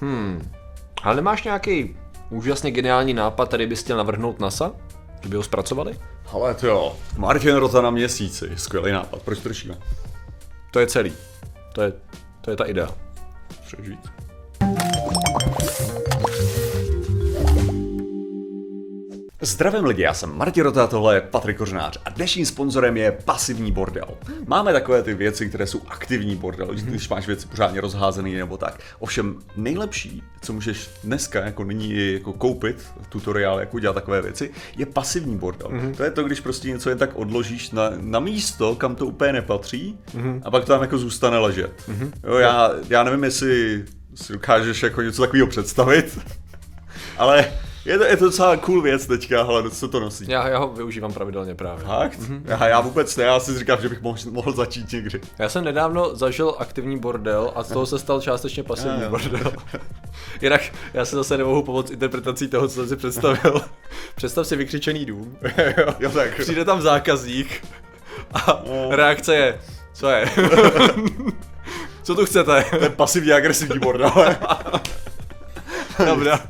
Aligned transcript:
Hmm. 0.00 0.52
Ale 1.02 1.16
nemáš 1.16 1.44
nějaký 1.44 1.96
úžasně 2.30 2.70
geniální 2.70 3.14
nápad, 3.14 3.48
který 3.48 3.66
bys 3.66 3.82
chtěl 3.82 3.96
navrhnout 3.96 4.40
NASA? 4.40 4.72
Že 5.22 5.28
by 5.28 5.36
ho 5.36 5.42
zpracovali? 5.42 5.98
Ale 6.32 6.54
to 6.54 6.66
jo, 6.66 6.96
Martin 7.16 7.56
Rota 7.56 7.82
na 7.82 7.90
měsíci, 7.90 8.50
skvělý 8.56 8.92
nápad, 8.92 9.22
proč 9.22 9.38
trčíme? 9.38 9.78
To 10.70 10.80
je 10.80 10.86
celý. 10.86 11.12
To 11.72 11.82
je, 11.82 11.92
to 12.40 12.50
je 12.50 12.56
ta 12.56 12.64
idea. 12.64 12.88
Přežít. 13.66 14.19
Zdravím 19.42 19.84
lidi, 19.84 20.02
já 20.02 20.14
jsem 20.14 20.36
Martin 20.36 20.64
Rota, 20.64 20.86
tohle 20.86 21.14
je 21.14 21.20
Patrik 21.20 21.56
Kořenář 21.56 21.98
a 22.04 22.10
dnešním 22.10 22.46
sponzorem 22.46 22.96
je 22.96 23.12
pasivní 23.12 23.72
bordel. 23.72 24.08
Máme 24.46 24.72
takové 24.72 25.02
ty 25.02 25.14
věci, 25.14 25.48
které 25.48 25.66
jsou 25.66 25.80
aktivní 25.88 26.36
bordel, 26.36 26.66
mm-hmm. 26.66 26.84
když 26.84 27.08
máš 27.08 27.26
věci 27.26 27.46
pořádně 27.46 27.80
rozházené 27.80 28.30
nebo 28.30 28.56
tak. 28.56 28.80
Ovšem 28.98 29.38
nejlepší, 29.56 30.22
co 30.42 30.52
můžeš 30.52 30.90
dneska 31.04 31.44
jako 31.44 31.64
nyní 31.64 32.12
jako 32.12 32.32
koupit, 32.32 32.86
tutoriál, 33.08 33.60
jako 33.60 33.78
dělat 33.78 33.92
takové 33.92 34.22
věci, 34.22 34.50
je 34.76 34.86
pasivní 34.86 35.36
bordel. 35.36 35.68
Mm-hmm. 35.68 35.94
To 35.94 36.02
je 36.02 36.10
to, 36.10 36.24
když 36.24 36.40
prostě 36.40 36.68
něco 36.68 36.88
jen 36.88 36.98
tak 36.98 37.10
odložíš 37.14 37.70
na, 37.70 37.90
na 37.96 38.20
místo, 38.20 38.74
kam 38.74 38.94
to 38.94 39.06
úplně 39.06 39.32
nepatří 39.32 39.98
mm-hmm. 40.16 40.40
a 40.44 40.50
pak 40.50 40.64
to 40.64 40.72
tam 40.72 40.82
jako 40.82 40.98
zůstane 40.98 41.38
ležet. 41.38 41.72
Mm-hmm. 41.88 42.12
Jo, 42.26 42.34
já, 42.34 42.70
já 42.88 43.04
nevím, 43.04 43.24
jestli 43.24 43.84
si 44.14 44.32
dokážeš 44.32 44.82
jako 44.82 45.02
něco 45.02 45.22
takového 45.22 45.46
představit, 45.46 46.18
ale 47.18 47.52
je 47.84 47.98
to, 47.98 48.04
je 48.04 48.16
to 48.16 48.24
docela 48.24 48.56
cool 48.56 48.82
věc 48.82 49.06
teďka, 49.06 49.42
ale 49.42 49.70
co 49.70 49.88
to 49.88 50.00
nosí. 50.00 50.24
Já, 50.28 50.48
já 50.48 50.58
ho 50.58 50.68
využívám 50.68 51.12
pravidelně 51.12 51.54
právě. 51.54 51.84
Fakt? 51.84 52.20
Mm-hmm. 52.20 52.42
Já, 52.44 52.68
já 52.68 52.80
vůbec 52.80 53.16
ne, 53.16 53.24
já 53.24 53.40
si 53.40 53.58
říkám, 53.58 53.80
že 53.80 53.88
bych 53.88 54.02
mohl, 54.02 54.18
mohl 54.30 54.52
začít 54.52 54.92
někdy. 54.92 55.20
Já 55.38 55.48
jsem 55.48 55.64
nedávno 55.64 56.16
zažil 56.16 56.54
aktivní 56.58 56.98
bordel 56.98 57.52
a 57.54 57.62
z 57.62 57.68
toho 57.68 57.86
se 57.86 57.98
stal 57.98 58.20
částečně 58.20 58.62
pasivní 58.62 59.02
bordel. 59.08 59.52
Jinak 60.40 60.60
já 60.94 61.04
se 61.04 61.16
zase 61.16 61.38
nemohu 61.38 61.62
pomoct 61.62 61.90
interpretací 61.90 62.48
toho, 62.48 62.68
co 62.68 62.74
jsem 62.74 62.88
si 62.88 62.96
představil. 62.96 63.60
Představ 64.14 64.46
si 64.46 64.56
vykřičený 64.56 65.04
dům. 65.04 65.36
jo, 65.98 66.10
tak. 66.10 66.40
Přijde 66.40 66.64
tam 66.64 66.82
zákazník 66.82 67.64
a 68.32 68.62
no. 68.66 68.96
reakce 68.96 69.36
je, 69.36 69.60
co 69.92 70.08
je? 70.10 70.30
co 72.02 72.14
tu 72.14 72.26
chcete? 72.26 72.64
To 72.78 72.84
je 72.84 72.90
pasivní 72.90 73.32
agresivní 73.32 73.78
bordel. 73.78 74.12
Dobrá. 76.06 76.40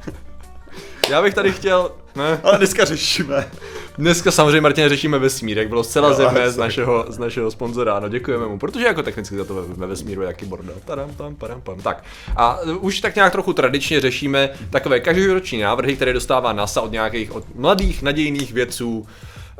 Já 1.11 1.23
bych 1.23 1.35
tady 1.35 1.53
chtěl... 1.53 1.93
Ne. 2.17 2.41
Ale 2.43 2.59
dneska 2.59 2.85
řešíme. 2.85 3.51
Dneska 3.99 4.31
samozřejmě, 4.31 4.61
Martin, 4.61 4.89
řešíme 4.89 5.19
vesmír, 5.19 5.59
jak 5.59 5.69
bylo 5.69 5.85
zcela 5.85 6.15
zjevné 6.15 6.51
z 6.51 6.57
našeho, 6.57 7.05
z 7.09 7.19
našeho 7.19 7.51
sponzora. 7.51 8.01
No 8.01 8.09
děkujeme 8.09 8.47
mu, 8.47 8.59
protože 8.59 8.87
jako 8.87 9.03
technicky 9.03 9.37
za 9.37 9.45
to 9.45 9.67
ve 9.69 9.87
vesmíru 9.87 10.23
jaký 10.23 10.47
bordel. 10.47 10.75
Tadam, 10.85 11.15
tam, 11.15 11.35
padam, 11.35 11.61
pam. 11.61 11.81
Tak. 11.81 12.05
A 12.37 12.61
už 12.81 13.01
tak 13.01 13.15
nějak 13.15 13.33
trochu 13.33 13.53
tradičně 13.53 14.01
řešíme 14.01 14.51
takové 14.71 15.01
každoroční 15.01 15.61
návrhy, 15.61 15.97
které 15.97 16.13
dostává 16.13 16.53
NASA 16.53 16.81
od 16.81 16.93
nějakých 16.93 17.33
od 17.33 17.45
mladých 17.55 18.03
nadějných 18.03 18.53
vědců, 18.53 19.07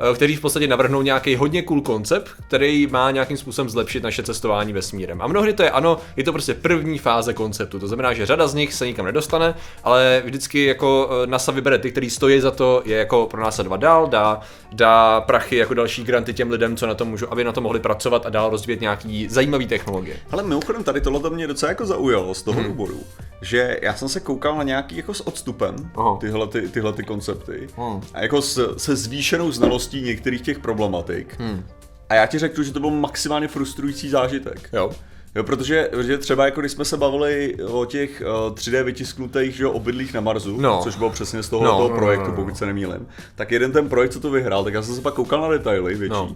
Eh, 0.01 0.15
který 0.15 0.35
v 0.35 0.41
podstatě 0.41 0.67
navrhnou 0.67 1.01
nějaký 1.01 1.35
hodně 1.35 1.61
cool 1.61 1.81
koncept, 1.81 2.29
který 2.47 2.87
má 2.87 3.11
nějakým 3.11 3.37
způsobem 3.37 3.69
zlepšit 3.69 4.03
naše 4.03 4.23
cestování 4.23 4.73
vesmírem. 4.73 5.21
A 5.21 5.27
mnohdy 5.27 5.53
to 5.53 5.63
je 5.63 5.71
ano, 5.71 5.97
je 6.15 6.23
to 6.23 6.31
prostě 6.31 6.53
první 6.53 6.97
fáze 6.97 7.33
konceptu. 7.33 7.79
To 7.79 7.87
znamená, 7.87 8.13
že 8.13 8.25
řada 8.25 8.47
z 8.47 8.53
nich 8.53 8.73
se 8.73 8.85
nikam 8.85 9.05
nedostane, 9.05 9.55
ale 9.83 10.21
vždycky 10.25 10.65
jako 10.65 11.09
eh, 11.23 11.27
NASA 11.27 11.51
vybere 11.51 11.77
ty, 11.77 11.91
který 11.91 12.09
stojí 12.09 12.41
za 12.41 12.51
to, 12.51 12.81
je 12.85 12.97
jako 12.97 13.27
pro 13.31 13.41
nás 13.41 13.59
dva 13.59 13.77
dál, 13.77 14.07
dá, 14.07 14.39
dá 14.71 15.21
prachy 15.21 15.55
jako 15.55 15.73
další 15.73 16.03
granty 16.03 16.33
těm 16.33 16.51
lidem, 16.51 16.77
co 16.77 16.87
na 16.87 16.93
to 16.93 17.05
můžou, 17.05 17.27
aby 17.29 17.43
na 17.43 17.51
to 17.51 17.61
mohli 17.61 17.79
pracovat 17.79 18.25
a 18.25 18.29
dál 18.29 18.49
rozvíjet 18.49 18.81
nějaký 18.81 19.27
zajímavý 19.29 19.67
technologie. 19.67 20.15
Ale 20.31 20.43
mimochodem 20.43 20.83
tady 20.83 21.01
tohle 21.01 21.29
mě 21.29 21.47
docela 21.47 21.69
jako 21.69 21.85
zaujalo 21.85 22.33
z 22.33 22.43
toho 22.43 22.59
hmm. 22.59 22.71
důvodu, 22.71 22.99
že 23.41 23.77
já 23.81 23.93
jsem 23.93 24.09
se 24.09 24.19
koukal 24.19 24.55
na 24.55 24.63
nějaký 24.63 24.97
jako 24.97 25.13
s 25.13 25.27
odstupem 25.27 25.75
tyhle, 26.19 26.47
ty, 26.47 26.69
tyhle 26.69 26.93
ty 26.93 27.03
koncepty 27.03 27.67
hmm. 27.77 28.01
a 28.13 28.21
jako 28.21 28.41
s, 28.41 28.75
se 28.77 28.95
zvýšenou 28.95 29.51
znalostí 29.51 29.90
znalostí 29.91 30.01
některých 30.01 30.41
těch 30.41 30.59
problematik. 30.59 31.35
Hmm. 31.39 31.63
A 32.09 32.15
já 32.15 32.25
ti 32.25 32.39
řeknu, 32.39 32.63
že 32.63 32.73
to 32.73 32.79
byl 32.79 32.89
maximálně 32.89 33.47
frustrující 33.47 34.09
zážitek. 34.09 34.69
Jo. 34.73 34.91
Jo, 35.35 35.43
protože, 35.43 35.89
protože 35.91 36.17
třeba 36.17 36.45
jako 36.45 36.61
když 36.61 36.71
jsme 36.71 36.85
se 36.85 36.97
bavili 36.97 37.55
o 37.55 37.85
těch 37.85 38.21
uh, 38.21 38.53
3D 38.53 38.83
vytisknutých 38.83 39.55
že, 39.55 39.67
obydlích 39.67 40.13
na 40.13 40.21
Marsu, 40.21 40.61
no. 40.61 40.81
což 40.83 40.95
bylo 40.95 41.09
přesně 41.09 41.43
z 41.43 41.49
toho, 41.49 41.63
no, 41.63 41.71
toho 41.71 41.89
no, 41.89 41.95
projektu, 41.95 42.23
no, 42.23 42.31
no, 42.31 42.37
no. 42.37 42.43
pokud 42.43 42.57
se 42.57 42.65
nemýlím, 42.65 43.07
tak 43.35 43.51
jeden 43.51 43.71
ten 43.71 43.89
projekt, 43.89 44.11
co 44.11 44.19
to 44.19 44.29
vyhrál, 44.29 44.63
tak 44.63 44.73
já 44.73 44.81
jsem 44.81 44.95
se 44.95 45.01
pak 45.01 45.13
koukal 45.13 45.41
na 45.41 45.49
detaily 45.49 45.95
větší. 45.95 46.13
No. 46.13 46.35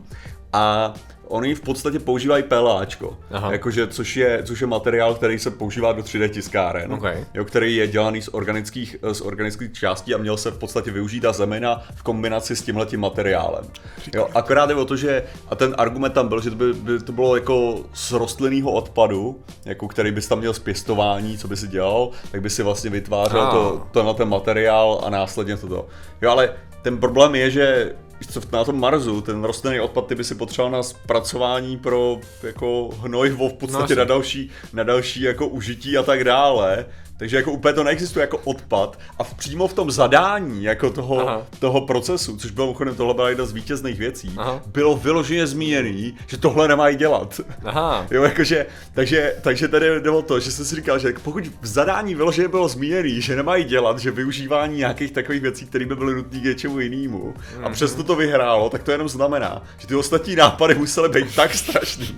A 0.54 0.94
Oni 1.28 1.56
v 1.56 1.62
podstatě 1.62 2.00
používají 2.00 2.44
PLAčko, 2.44 3.18
jakože, 3.50 3.88
což, 3.88 4.18
je, 4.18 4.44
což 4.44 4.62
je 4.62 4.68
materiál, 4.68 5.16
který 5.16 5.40
se 5.40 5.52
používá 5.52 5.92
do 5.92 6.02
3D 6.02 6.30
tiskáren, 6.30 6.94
okay. 6.94 7.26
jo, 7.34 7.46
který 7.46 7.76
je 7.76 7.88
dělaný 7.88 8.22
z 8.22 8.30
organických, 8.32 8.98
z 9.12 9.22
organických 9.22 9.74
částí 9.74 10.16
a 10.16 10.18
měl 10.18 10.38
se 10.38 10.52
v 10.52 10.58
podstatě 10.58 10.92
využít 10.92 11.20
ta 11.20 11.34
zemina 11.34 11.84
v 11.96 12.04
kombinaci 12.04 12.56
s 12.56 12.62
tímhletím 12.62 13.00
materiálem. 13.00 13.66
Jo, 14.14 14.30
akorát 14.34 14.70
je 14.70 14.76
o 14.76 14.86
to, 14.86 14.96
že 14.96 15.24
a 15.50 15.56
ten 15.56 15.76
argument 15.78 16.14
tam 16.14 16.28
byl, 16.28 16.42
že 16.42 16.50
to 16.50 16.56
by, 16.56 16.74
by 16.74 17.00
to 17.00 17.12
bylo 17.12 17.36
jako 17.36 17.80
z 17.94 18.12
rostlinného 18.12 18.72
odpadu, 18.72 19.40
jako 19.66 19.88
který 19.88 20.12
bys 20.12 20.28
tam 20.28 20.40
měl 20.40 20.54
z 20.54 20.60
pěstování, 20.60 21.38
co 21.38 21.48
by 21.48 21.58
si 21.58 21.68
dělal, 21.68 22.10
tak 22.32 22.42
by 22.42 22.50
si 22.50 22.64
vlastně 22.64 22.90
vytvářel 22.90 23.42
ah. 23.42 23.88
to, 23.92 24.04
na 24.04 24.14
ten 24.14 24.30
materiál 24.30 25.02
a 25.06 25.10
následně 25.10 25.58
toto. 25.58 25.88
Jo, 26.22 26.32
ale 26.32 26.54
ten 26.82 26.98
problém 26.98 27.36
je, 27.36 27.52
že 27.52 27.96
co 28.30 28.42
na 28.52 28.64
tom 28.64 28.80
Marsu, 28.80 29.22
ten 29.22 29.44
rostlinný 29.44 29.80
odpad 29.80 30.08
ty 30.08 30.16
by 30.16 30.24
si 30.24 30.36
potřeboval 30.36 30.72
na 30.72 30.84
zpracování 30.84 31.78
pro 31.78 32.20
jako 32.44 32.90
hnojivo 33.00 33.50
v 33.50 33.54
podstatě 33.54 33.96
no, 33.96 34.00
na 34.00 34.06
další, 34.06 34.50
na 34.74 34.84
další 34.84 35.22
jako 35.22 35.48
užití 35.48 35.98
a 35.98 36.04
tak 36.04 36.24
dále. 36.24 36.86
Takže 37.18 37.38
jako 37.38 37.52
úplně 37.52 37.74
to 37.74 37.84
neexistuje 37.84 38.24
jako 38.24 38.38
odpad 38.38 39.00
a 39.20 39.24
v, 39.24 39.34
přímo 39.34 39.68
v 39.68 39.74
tom 39.74 39.92
zadání 39.92 40.64
jako 40.64 40.90
toho, 40.90 41.44
toho 41.60 41.82
procesu, 41.82 42.38
což 42.38 42.52
bylo 42.52 42.68
mimochodem 42.68 42.96
tohle 42.96 43.14
byla 43.14 43.30
jedna 43.30 43.46
z 43.46 43.52
vítězných 43.52 44.00
věcí, 44.00 44.34
Aha. 44.38 44.62
bylo 44.66 44.98
vyloženě 44.98 45.48
zmíněný, 45.48 46.18
že 46.28 46.38
tohle 46.38 46.68
nemají 46.68 46.98
dělat. 46.98 47.42
Aha. 47.64 48.08
Jo, 48.12 48.24
jakože, 48.24 48.66
takže, 48.94 49.36
takže 49.42 49.68
tady 49.68 50.02
jde 50.02 50.10
o 50.10 50.22
to, 50.22 50.40
že 50.40 50.52
jsem 50.52 50.66
si 50.66 50.76
říkal, 50.76 51.00
že 51.00 51.14
pokud 51.24 51.44
v 51.62 51.68
zadání 51.68 52.16
vyloženě 52.16 52.48
bylo 52.48 52.68
zmíněný, 52.68 53.22
že 53.22 53.36
nemají 53.36 53.64
dělat, 53.64 54.00
že 54.00 54.12
využívání 54.12 54.78
nějakých 54.78 55.12
takových 55.12 55.42
věcí, 55.42 55.66
které 55.66 55.86
by 55.86 55.96
byly 55.96 56.16
nutné 56.16 56.40
k 56.40 56.44
něčemu 56.44 56.80
jinému, 56.80 57.34
mm-hmm. 57.34 57.60
a 57.64 57.66
mhm. 57.66 57.74
přesto 57.74 58.04
to 58.04 58.16
vyhrálo, 58.16 58.70
tak 58.70 58.84
to 58.84 58.92
jenom 58.92 59.10
znamená, 59.10 59.64
že 59.78 59.88
ty 59.88 59.96
ostatní 59.96 60.36
nápady 60.36 60.76
musely 60.76 61.10
být 61.10 61.36
tak 61.36 61.54
strašný, 61.54 62.18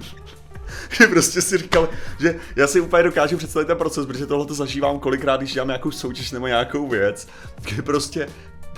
že 0.97 1.07
prostě 1.07 1.41
si 1.41 1.57
říkal, 1.57 1.89
že 2.19 2.35
já 2.55 2.67
si 2.67 2.79
úplně 2.79 3.03
dokážu 3.03 3.37
představit 3.37 3.65
ten 3.65 3.77
proces, 3.77 4.05
protože 4.05 4.25
tohle 4.25 4.45
to 4.45 4.53
zažívám 4.53 4.99
kolikrát, 4.99 5.37
když 5.37 5.53
dělám 5.53 5.67
nějakou 5.67 5.91
soutěž 5.91 6.31
nebo 6.31 6.47
nějakou 6.47 6.87
věc, 6.87 7.27
kdy 7.61 7.81
prostě 7.81 8.27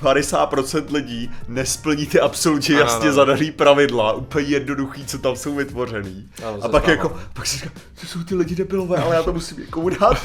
50% 0.01 0.93
lidí 0.93 1.31
nesplní 1.47 2.07
ty 2.07 2.19
absolutně 2.19 2.75
jasně 2.75 3.07
ano, 3.07 3.13
zadaný 3.13 3.51
pravidla, 3.51 4.13
úplně 4.13 4.47
jednoduchý, 4.47 5.05
co 5.05 5.19
tam 5.19 5.35
jsou 5.35 5.55
vytvořený. 5.55 6.29
Ano, 6.45 6.57
a 6.61 6.69
pak 6.69 6.87
jako, 6.87 7.17
pak 7.33 7.45
si 7.45 7.57
říkám, 7.57 7.71
to 8.01 8.07
jsou 8.07 8.23
ty 8.23 8.35
lidi 8.35 8.55
debilové, 8.55 8.97
ale 8.97 9.15
já 9.15 9.23
to 9.23 9.33
musím 9.33 9.59
někomu 9.59 9.89
dát, 9.89 10.21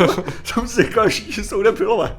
to 0.55 0.61
musím 0.61 0.85
říkal, 0.85 1.09
že 1.09 1.45
jsou 1.45 1.63
debilové. 1.63 2.17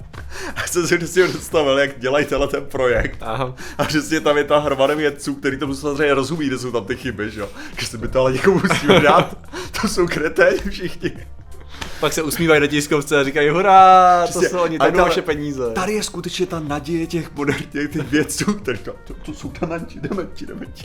A 0.55 0.67
jsem 0.67 0.87
si 0.87 0.97
přesně 0.97 1.27
představil, 1.27 1.77
jak 1.77 1.99
dělají 1.99 2.25
tenhle 2.25 2.47
ten 2.47 2.65
projekt. 2.65 3.17
Aha. 3.21 3.55
A 3.77 3.85
přesně 3.85 4.21
tam 4.21 4.37
je 4.37 4.43
ta 4.43 4.59
hromada 4.59 4.95
vědců, 4.95 5.35
který 5.35 5.57
tomu 5.57 5.75
samozřejmě 5.75 6.13
rozumí, 6.13 6.49
že 6.49 6.57
jsou 6.57 6.71
tam 6.71 6.85
ty 6.85 6.95
chyby, 6.95 7.31
že 7.31 7.39
jo. 7.39 7.49
Že 7.79 7.85
se 7.87 7.97
by 7.97 8.07
to 8.07 8.19
ale 8.19 8.33
někomu 8.33 8.61
musíme 8.69 8.99
dát, 8.99 9.37
to 9.81 9.87
jsou 9.87 10.07
kreténi 10.07 10.69
všichni. 10.69 11.11
Pak 11.99 12.13
se 12.13 12.23
usmívají 12.23 12.61
na 12.61 12.67
tiskovce 12.67 13.19
a 13.19 13.23
říkají, 13.23 13.49
hurá, 13.49 14.27
to 14.27 14.41
jsou 14.41 14.59
oni, 14.59 14.79
tady 14.79 14.97
vaše 14.97 15.21
peníze. 15.21 15.71
Tady 15.73 15.93
je 15.93 16.03
skutečně 16.03 16.45
ta 16.45 16.59
naděje 16.59 17.07
těch 17.07 17.33
moderních 17.33 17.67
těch 17.67 17.95
vědců, 17.95 18.53
kteří 18.53 18.79
to, 18.83 18.95
to, 19.07 19.13
to 19.13 19.33
jsou 19.33 19.49
talenti, 19.49 19.99
jdeme 19.99 20.27
ti, 20.33 20.45
jdeme 20.45 20.65
ti. 20.65 20.83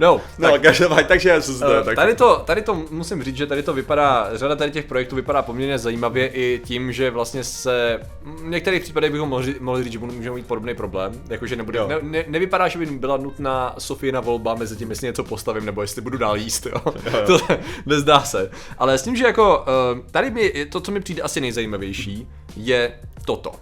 No. 0.00 0.20
No, 0.38 0.50
tak, 0.50 0.62
každopádně, 0.62 1.04
takže 1.04 1.28
já 1.28 1.40
jsem 1.40 1.54
zde, 1.54 1.80
uh, 1.80 1.84
tak... 1.84 1.96
tady, 1.96 2.14
to, 2.14 2.42
tady 2.46 2.62
to 2.62 2.74
musím 2.90 3.22
říct, 3.22 3.36
že 3.36 3.46
tady 3.46 3.62
to 3.62 3.72
vypadá, 3.72 4.30
řada 4.32 4.56
tady 4.56 4.70
těch 4.70 4.84
projektů 4.84 5.16
vypadá 5.16 5.42
poměrně 5.42 5.78
zajímavě 5.78 6.26
i 6.26 6.60
tím, 6.64 6.92
že 6.92 7.10
vlastně 7.10 7.44
se, 7.44 8.00
v 8.22 8.44
některých 8.44 8.82
případech 8.82 9.12
bychom 9.12 9.28
mohli, 9.28 9.54
mohli 9.60 9.84
říct, 9.84 9.92
že 9.92 9.98
můžeme 9.98 10.36
mít 10.36 10.46
podobný 10.46 10.74
problém, 10.74 11.12
jakože 11.28 11.56
nebude, 11.56 11.80
ne, 11.86 11.98
ne, 12.02 12.24
nevypadá, 12.28 12.68
že 12.68 12.78
by 12.78 12.86
byla 12.86 13.16
nutná 13.16 13.74
Sofie 13.78 14.12
na 14.12 14.20
volba 14.20 14.54
mezi 14.54 14.76
tím, 14.76 14.90
jestli 14.90 15.06
něco 15.06 15.24
postavím, 15.24 15.66
nebo 15.66 15.82
jestli 15.82 16.02
budu 16.02 16.18
dál 16.18 16.36
jíst, 16.36 16.66
jo. 16.66 16.82
jo, 16.84 16.92
jo. 17.12 17.26
to 17.38 17.54
nezdá 17.86 18.20
se. 18.20 18.50
Ale 18.78 18.98
s 18.98 19.02
tím, 19.02 19.16
že 19.16 19.24
jako, 19.24 19.64
uh, 19.94 20.06
tady 20.10 20.30
mi, 20.30 20.66
to, 20.66 20.80
co 20.80 20.92
mi 20.92 21.00
přijde 21.00 21.22
asi 21.22 21.40
nejzajímavější, 21.40 22.28
je 22.56 22.92
toto. 23.26 23.52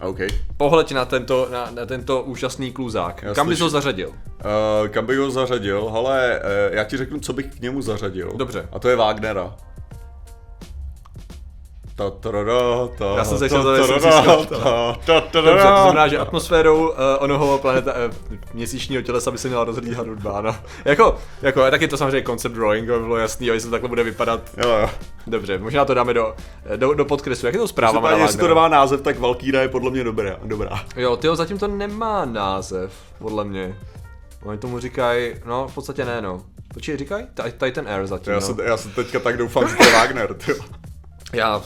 Okay. 0.00 0.28
Pohled 0.56 0.90
na 0.90 1.04
tento, 1.04 1.48
na, 1.50 1.70
na 1.70 1.86
tento 1.86 2.22
úžasný 2.22 2.72
kluzák. 2.72 3.22
Já 3.22 3.34
kam 3.34 3.48
bys 3.48 3.60
ho 3.60 3.68
zařadil? 3.68 4.12
Uh, 4.44 4.88
kam 4.88 5.06
bych 5.06 5.18
ho 5.18 5.30
zařadil? 5.30 5.90
Ale 5.94 6.40
uh, 6.68 6.74
já 6.76 6.84
ti 6.84 6.96
řeknu, 6.96 7.20
co 7.20 7.32
bych 7.32 7.46
k 7.46 7.60
němu 7.60 7.82
zařadil. 7.82 8.32
Dobře. 8.36 8.68
A 8.72 8.78
to 8.78 8.88
je 8.88 8.96
Wagnera. 8.96 9.54
Ta, 11.96 12.10
ta, 12.10 12.30
ta, 12.98 13.16
Já 13.16 13.24
jsem 13.24 13.38
se 13.38 13.48
chtěl 13.48 13.76
Dobře, 15.32 15.32
to 15.32 15.82
znamená, 15.82 16.08
že 16.08 16.18
atmosférou 16.18 16.88
uh, 16.88 16.94
onoho 17.18 17.58
planeta, 17.58 17.92
uh, 17.92 18.36
měsíčního 18.54 19.02
tělesa 19.02 19.30
by 19.30 19.38
se 19.38 19.48
měla 19.48 19.64
rozhlíhat 19.64 20.06
hudba, 20.06 20.32
ano. 20.32 20.56
Jako, 20.84 21.16
jako, 21.42 21.70
taky 21.70 21.88
to 21.88 21.96
samozřejmě 21.96 22.22
concept 22.22 22.54
drawing, 22.54 22.90
aby 22.90 23.02
bylo 23.02 23.16
jasný, 23.16 23.46
jestli 23.46 23.68
to 23.68 23.70
takhle 23.70 23.88
bude 23.88 24.02
vypadat. 24.02 24.40
Jo, 24.56 24.68
jo. 24.68 24.90
Dobře, 25.26 25.58
možná 25.58 25.84
to 25.84 25.94
dáme 25.94 26.14
do, 26.14 26.34
do, 26.76 26.94
do 26.94 27.04
podkresu. 27.04 27.46
Jak 27.46 27.54
je 27.54 27.60
to 27.60 27.68
zpráva, 27.68 27.92
Každopádně, 27.92 28.24
jestli 28.24 28.38
to 28.38 28.48
nemá 28.48 28.68
název, 28.68 29.00
tak 29.00 29.18
Valkyra 29.18 29.62
je 29.62 29.68
podle 29.68 29.90
mě 29.90 30.04
dobrá. 30.04 30.36
dobrá. 30.44 30.84
Jo, 30.96 31.16
tyjo, 31.16 31.36
zatím 31.36 31.58
to 31.58 31.68
nemá 31.68 32.24
název, 32.24 32.92
podle 33.18 33.44
mě. 33.44 33.76
Oni 34.44 34.58
tomu 34.58 34.78
říkají, 34.78 35.34
no 35.46 35.68
v 35.68 35.74
podstatě 35.74 36.04
ne, 36.04 36.22
no. 36.22 36.42
Počkej, 36.74 36.96
říkají? 36.96 37.26
Ti- 37.34 37.52
Titan 37.64 37.88
Air 37.88 38.06
zatím, 38.06 38.32
Já 38.32 38.40
no. 38.40 38.46
jsem, 38.46 38.56
já 38.64 38.76
jsem 38.76 38.90
teďka 38.90 39.20
tak 39.20 39.36
doufám, 39.36 39.68
že 39.68 39.76
to 39.76 39.84
je 39.84 39.92
Wagner. 39.92 40.34
Tyjo. 40.34 40.56
Já 41.32 41.62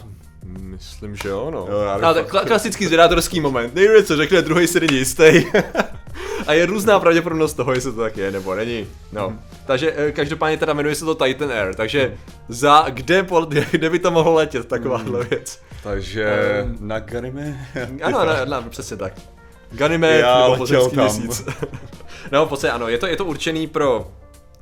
myslím, 0.60 1.16
že 1.16 1.28
jo, 1.28 1.50
no. 1.50 1.66
Jo, 1.70 1.78
já 1.80 1.98
no 1.98 2.14
doufám. 2.14 2.24
kla- 2.30 2.46
klasický 2.46 2.86
zvědátorský 2.86 3.40
moment. 3.40 3.74
Nejde, 3.74 4.02
co 4.02 4.16
řekne, 4.16 4.42
druhý 4.42 4.66
si 4.66 4.80
není 4.80 4.96
jistý. 4.98 5.44
A 6.46 6.52
je 6.52 6.66
různá 6.66 7.00
pravděpodobnost 7.00 7.54
toho, 7.54 7.72
jestli 7.72 7.92
to 7.92 8.00
tak 8.00 8.16
je 8.16 8.30
nebo 8.30 8.54
není. 8.54 8.86
No. 9.12 9.32
Takže 9.66 9.92
eh, 9.96 10.12
každopádně 10.12 10.56
teda 10.56 10.72
jmenuje 10.72 10.94
se 10.94 11.04
to 11.04 11.14
Titan 11.14 11.52
Air, 11.52 11.74
takže 11.74 12.14
za 12.48 12.86
kde, 12.90 13.26
kde 13.70 13.90
by 13.90 13.98
to 13.98 14.10
mohlo 14.10 14.34
letět 14.34 14.66
takováhle 14.68 15.24
věc? 15.24 15.60
Takže 15.82 16.24
Ehm. 16.24 16.76
na 16.80 16.98
Ganime. 16.98 17.68
Ano, 18.02 18.18
ano, 18.20 18.32
ano, 18.56 18.64
přesně 18.70 18.96
tak. 18.96 19.12
Ganymede 19.72 20.22
nebo 20.42 20.56
pozemský 20.56 20.96
měsíc. 20.96 21.44
No, 22.32 22.46
v 22.46 22.48
podstatě 22.48 22.72
ano, 22.72 22.88
je 22.88 22.98
to, 22.98 23.06
je 23.06 23.16
to 23.16 23.24
určený 23.24 23.66
pro 23.66 24.06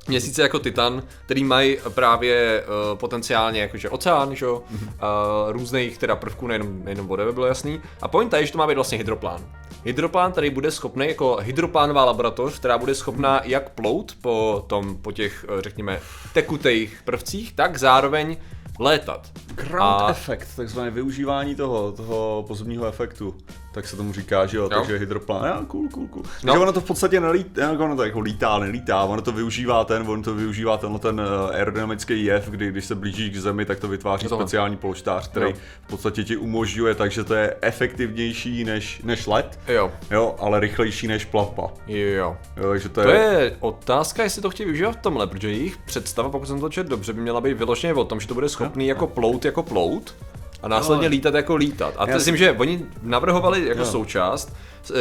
měsíce 0.07 0.41
jako 0.41 0.59
Titan, 0.59 1.03
který 1.25 1.43
mají 1.43 1.77
právě 1.89 2.63
uh, 2.63 2.97
potenciálně 2.97 3.61
jakože 3.61 3.89
oceán, 3.89 4.35
že? 4.35 4.45
jo, 4.45 4.63
uh, 4.71 5.51
různých 5.51 5.97
teda 5.97 6.15
prvků, 6.15 6.47
nejenom, 6.47 6.83
nejenom 6.83 7.07
vody, 7.07 7.23
aby 7.23 7.31
bylo 7.31 7.45
jasný. 7.45 7.81
A 8.01 8.07
pointa 8.07 8.37
je, 8.37 8.45
že 8.45 8.51
to 8.51 8.57
má 8.57 8.67
být 8.67 8.75
vlastně 8.75 8.97
hydroplán. 8.97 9.41
Hydroplán, 9.85 10.31
který 10.31 10.49
bude 10.49 10.71
schopný, 10.71 11.07
jako 11.07 11.37
hydroplánová 11.41 12.05
laboratoř, 12.05 12.59
která 12.59 12.77
bude 12.77 12.95
schopná 12.95 13.41
jak 13.43 13.69
plout 13.69 14.15
po, 14.21 14.65
tom, 14.67 14.97
po 14.97 15.11
těch, 15.11 15.45
eh, 15.49 15.61
řekněme, 15.61 15.99
tekutých 16.33 17.01
prvcích, 17.05 17.53
tak 17.53 17.77
zároveň 17.77 18.37
létat. 18.79 19.31
Ground 19.57 20.01
A- 20.01 20.09
efekt, 20.09 20.47
takzvané 20.55 20.91
využívání 20.91 21.55
toho, 21.55 21.91
toho 21.91 22.45
pozemního 22.47 22.85
efektu, 22.87 23.35
tak 23.73 23.87
se 23.87 23.97
tomu 23.97 24.13
říká, 24.13 24.45
že 24.45 24.57
jo, 24.57 24.63
Jo. 24.63 24.69
takže 24.69 24.97
hydroplán, 24.97 25.45
ja, 25.45 25.63
cool, 25.67 25.89
cool, 25.89 26.07
cool. 26.07 26.23
No. 26.43 26.53
Takže 26.53 26.59
ono 26.59 26.71
to 26.73 26.81
v 26.81 26.83
podstatě 26.83 27.19
nelítá, 27.19 27.71
ono 27.71 27.95
to 27.95 28.03
jako 28.03 28.19
lítá, 28.19 28.59
nelítá, 28.59 29.03
ono 29.03 29.21
to 29.21 29.31
využívá 29.31 29.83
ten, 29.85 30.09
ono 30.09 30.23
to 30.23 30.33
využívá 30.35 30.77
tenhle 30.77 30.99
ten 30.99 31.21
eh, 31.21 31.53
aerodynamický 31.55 32.25
jev, 32.25 32.49
kdy 32.49 32.71
když 32.71 32.85
se 32.85 32.95
blíží 32.95 33.29
k 33.29 33.35
zemi, 33.37 33.65
tak 33.65 33.79
to 33.79 33.87
vytváří 33.87 34.27
Tohle. 34.27 34.43
speciální 34.43 34.77
polštář, 34.77 35.27
který 35.27 35.45
Jo. 35.45 35.53
v 35.83 35.87
podstatě 35.87 36.23
ti 36.23 36.37
umožňuje, 36.37 36.95
takže 36.95 37.23
to 37.23 37.33
je 37.33 37.55
efektivnější 37.61 38.63
než, 38.63 39.01
než 39.03 39.27
let, 39.27 39.59
Jo, 39.67 39.91
jo, 40.11 40.35
ale 40.39 40.59
rychlejší 40.59 41.07
než 41.07 41.25
plavba. 41.25 41.73
jo. 41.87 42.37
Jo, 42.57 42.69
takže 42.69 42.89
to, 42.89 43.03
To 43.03 43.09
je, 43.09 43.19
je 43.39 43.55
otázka, 43.59 44.23
jestli 44.23 44.41
to 44.41 44.49
chtějí 44.49 44.65
využívat 44.65 44.91
v 44.91 45.01
tomhle, 45.01 45.27
protože 45.27 45.49
jejich 45.51 45.77
představa, 45.77 46.29
pokud 46.29 46.45
jsem 46.47 46.59
to 46.59 46.69
četl 46.69 46.89
dobře, 46.89 47.13
by 47.13 47.21
měla 47.21 47.41
být 47.41 47.53
vyloženě 47.57 47.93
o 47.93 48.03
tom, 48.03 48.19
že 48.19 48.27
to 48.27 48.33
bude 48.33 48.49
schopný 48.49 48.87
jako 48.87 49.07
plout 49.07 49.45
jako 49.47 49.63
plout 49.63 50.15
a 50.63 50.67
následně 50.67 51.05
Jo. 51.05 51.09
lítat 51.11 51.33
jako 51.33 51.55
lítat. 51.55 51.93
A 51.97 52.09
Já 52.09 52.15
myslím, 52.15 52.33
si- 52.35 52.39
že 52.39 52.51
oni 52.51 52.85
navrhovali 53.03 53.65
jako 53.67 53.79
Jo. 53.79 53.85
součást, 53.85 54.53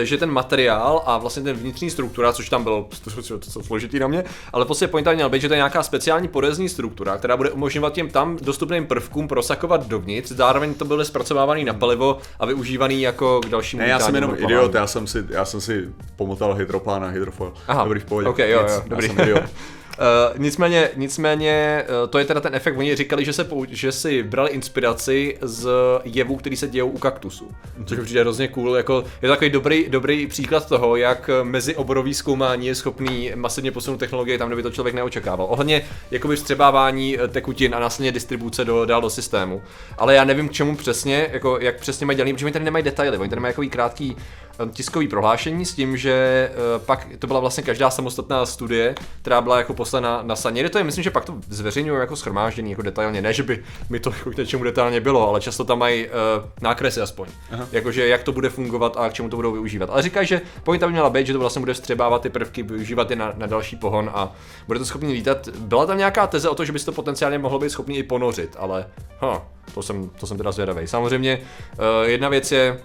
že 0.02 0.16
ten 0.19 0.31
materiál 0.31 1.02
a 1.06 1.19
vlastně 1.19 1.43
ten 1.43 1.56
vnitřní 1.56 1.90
struktura, 1.90 2.32
což 2.32 2.48
tam 2.48 2.64
bylo 2.64 2.88
to, 3.28 3.38
to, 3.38 3.62
složitý 3.62 3.98
na 3.98 4.06
mě, 4.08 4.25
ale 4.52 4.64
v 4.64 4.69
podstatě 4.69 4.90
pointa 4.90 5.12
měla 5.12 5.28
být, 5.28 5.40
že 5.43 5.48
to 5.48 5.54
je 5.54 5.58
nějaká 5.58 5.82
speciální 5.82 6.28
porezní 6.28 6.69
struktura, 6.69 7.16
která 7.16 7.37
bude 7.37 7.50
umožňovat 7.50 7.93
těm 7.93 8.08
tam 8.10 8.37
dostupným 8.43 8.87
prvkům 8.87 9.28
prosakovat 9.28 9.87
dovnitř, 9.87 10.31
zároveň 10.32 10.75
to 10.75 10.84
bylo 10.84 11.04
zpracovávaný 11.04 11.64
na 11.64 11.75
palivo 11.75 12.19
a 12.40 12.46
využívaný 12.46 13.02
jako 13.02 13.40
k 13.40 13.49
dalšímu 13.49 13.82
ne, 13.82 13.88
já 13.88 13.99
jsem 14.00 14.14
jenom 14.14 14.31
plavání. 14.31 14.44
idiot, 14.44 14.75
já 14.75 14.87
jsem 14.87 15.06
si, 15.06 15.25
já 15.28 15.44
jsem 15.44 15.60
si 15.60 15.88
pomotal 16.16 16.54
hydroplán 16.54 17.04
a 17.04 17.08
hydrofoil. 17.08 17.52
Aha, 17.69 17.84
Dobrý 17.84 18.00
v 18.00 18.04
pohodě. 18.04 18.28
Ok, 18.28 18.38
jo, 18.38 18.46
Nic, 18.62 18.72
jo, 18.72 18.81
já 18.82 18.82
dobrý. 18.88 19.06
jsem 19.08 19.20
idiot. 19.20 19.42
Uh, 19.98 20.38
nicméně, 20.38 20.90
nicméně, 20.96 21.84
uh, 21.88 22.10
to 22.10 22.19
je 22.19 22.25
teda 22.25 22.40
ten 22.40 22.54
efekt, 22.54 22.76
oni 22.76 22.96
říkali, 22.96 23.25
že, 23.25 23.32
se 23.32 23.44
pou, 23.44 23.66
že 23.69 23.93
si 23.93 24.22
brali 24.22 24.50
inspiraci 24.50 25.38
z 25.43 25.69
jevů, 26.04 26.37
který 26.37 26.56
se 26.56 26.69
dějou 26.69 26.88
u 26.88 26.98
kaktusu. 26.98 27.50
Což 27.84 27.98
přijde 27.98 28.20
hrozně 28.20 28.48
cool, 28.48 28.76
jako 28.76 29.04
je 29.22 29.28
to 29.28 29.34
takový 29.34 29.50
dobrý, 29.50 29.88
dobrý 29.88 30.26
příklad 30.26 30.69
toho, 30.69 30.96
jak 30.96 31.31
mezioborový 31.43 32.14
zkoumání 32.14 32.66
je 32.66 32.75
schopný 32.75 33.32
masivně 33.34 33.72
posunout 33.72 33.96
technologie 33.96 34.38
tam, 34.38 34.48
kde 34.48 34.56
by 34.56 34.62
to 34.62 34.70
člověk 34.70 34.94
neočekával. 34.94 35.46
Ohledně 35.50 35.82
jakoby 36.10 36.37
vstřebávání 36.37 37.19
eh, 37.19 37.28
tekutin 37.28 37.75
a 37.75 37.78
následně 37.78 38.12
distribuce 38.12 38.64
do, 38.64 38.84
dál 38.84 39.00
do 39.00 39.10
systému. 39.10 39.62
Ale 39.99 40.14
já 40.14 40.25
nevím 40.25 40.49
k 40.49 40.52
čemu 40.52 40.76
přesně, 40.76 41.28
jako 41.32 41.58
jak 41.60 41.81
přesně 41.81 42.06
mají 42.06 42.16
dělaný, 42.16 42.32
protože 42.32 42.46
oni 42.46 42.52
tady 42.52 42.64
nemají 42.64 42.84
detaily, 42.84 43.19
oni 43.19 43.31
tady 43.31 43.40
mají 43.40 43.52
takový 43.52 43.70
krátký 43.70 44.16
eh, 44.19 44.45
tiskový 44.73 45.08
prohlášení 45.08 45.67
s 45.67 45.75
tím, 45.75 45.97
že 45.97 46.12
eh, 46.53 46.79
pak 46.79 47.06
to 47.19 47.26
byla 47.26 47.41
vlastně 47.41 47.62
každá 47.62 47.91
samostatná 47.91 48.47
studie, 48.47 48.94
která 49.23 49.41
byla 49.41 49.58
jako 49.58 49.75
poslana 49.75 50.23
na 50.23 50.37
saně. 50.37 50.61
Kde 50.61 50.70
to 50.70 50.79
je, 50.79 50.85
myslím, 50.85 51.05
že 51.05 51.11
pak 51.11 51.25
to 51.25 51.35
zveřejňují 51.49 52.00
jako 52.00 52.17
schromáždění, 52.17 52.70
jako 52.70 52.82
detailně. 52.82 53.23
Ne, 53.23 53.32
že 53.32 53.43
by 53.43 53.62
mi 53.91 54.00
to 54.00 54.11
jako 54.11 54.31
k 54.31 54.37
něčemu 54.37 54.64
detailně 54.64 55.00
bylo, 55.00 55.29
ale 55.29 55.41
často 55.41 55.64
tam 55.64 55.79
mají 55.79 56.06
uh, 56.06 56.12
nákresy 56.61 57.00
aspoň. 57.00 57.29
Jakože 57.73 58.08
jak 58.08 58.23
to 58.23 58.32
bude 58.32 58.49
fungovat 58.49 58.97
a 58.97 59.08
k 59.08 59.12
čemu 59.12 59.29
to 59.29 59.37
budou 59.37 59.53
využívat. 59.53 59.91
Ale 59.91 60.03
říkají, 60.03 60.26
že 60.26 60.41
pointa 60.62 60.87
by 60.87 60.93
měla 60.93 61.11
být, 61.11 61.26
že 61.26 61.32
to 61.32 61.38
vlastně 61.38 61.61
bude 61.61 61.75
vstřebávat 61.75 62.23
ty 62.23 62.31
prvky, 62.31 62.62
využívat 62.62 63.11
je 63.11 63.17
na, 63.17 63.32
na 63.37 63.47
další 63.47 63.76
pohon 63.76 64.11
a 64.14 64.32
bude 64.67 64.79
to 64.79 64.85
schopný 64.85 65.12
lítat. 65.12 65.49
Byla 65.49 65.87
tam 65.87 65.99
nějaká 65.99 66.26
teze 66.26 66.49
o 66.49 66.55
to, 66.55 66.64
že 66.64 66.73
by 66.73 66.79
to 66.79 66.93
potenciálně 66.93 67.38
mohlo 67.38 67.59
být 67.59 67.70
schopný 67.70 67.99
i 67.99 68.02
ponořit, 68.02 68.56
ale 68.59 68.87
huh, 69.20 69.38
to, 69.75 69.82
jsem, 69.82 70.09
to 70.09 70.26
jsem 70.26 70.37
teda 70.37 70.52
zvědavý. 70.52 70.87
Samozřejmě 70.87 71.38
uh, 71.38 72.09
jedna 72.09 72.29
věc 72.29 72.52
je, 72.52 72.81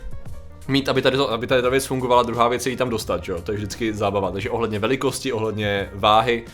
mít, 0.68 0.90
aby 0.90 1.02
tady, 1.02 1.18
to, 1.18 1.32
aby 1.32 1.48
tady 1.48 1.62
ta 1.62 1.70
věc 1.70 1.86
fungovala, 1.86 2.24
druhá 2.24 2.48
věc 2.48 2.66
je 2.66 2.70
ji 2.70 2.78
tam 2.78 2.90
dostat, 2.90 3.24
že 3.24 3.32
jo? 3.32 3.42
to 3.42 3.52
je 3.52 3.58
vždycky 3.58 3.94
zábava. 3.94 4.32
Takže 4.32 4.50
ohledně 4.50 4.80
velikosti, 4.80 5.34
ohledně 5.34 5.90
váhy, 5.94 6.46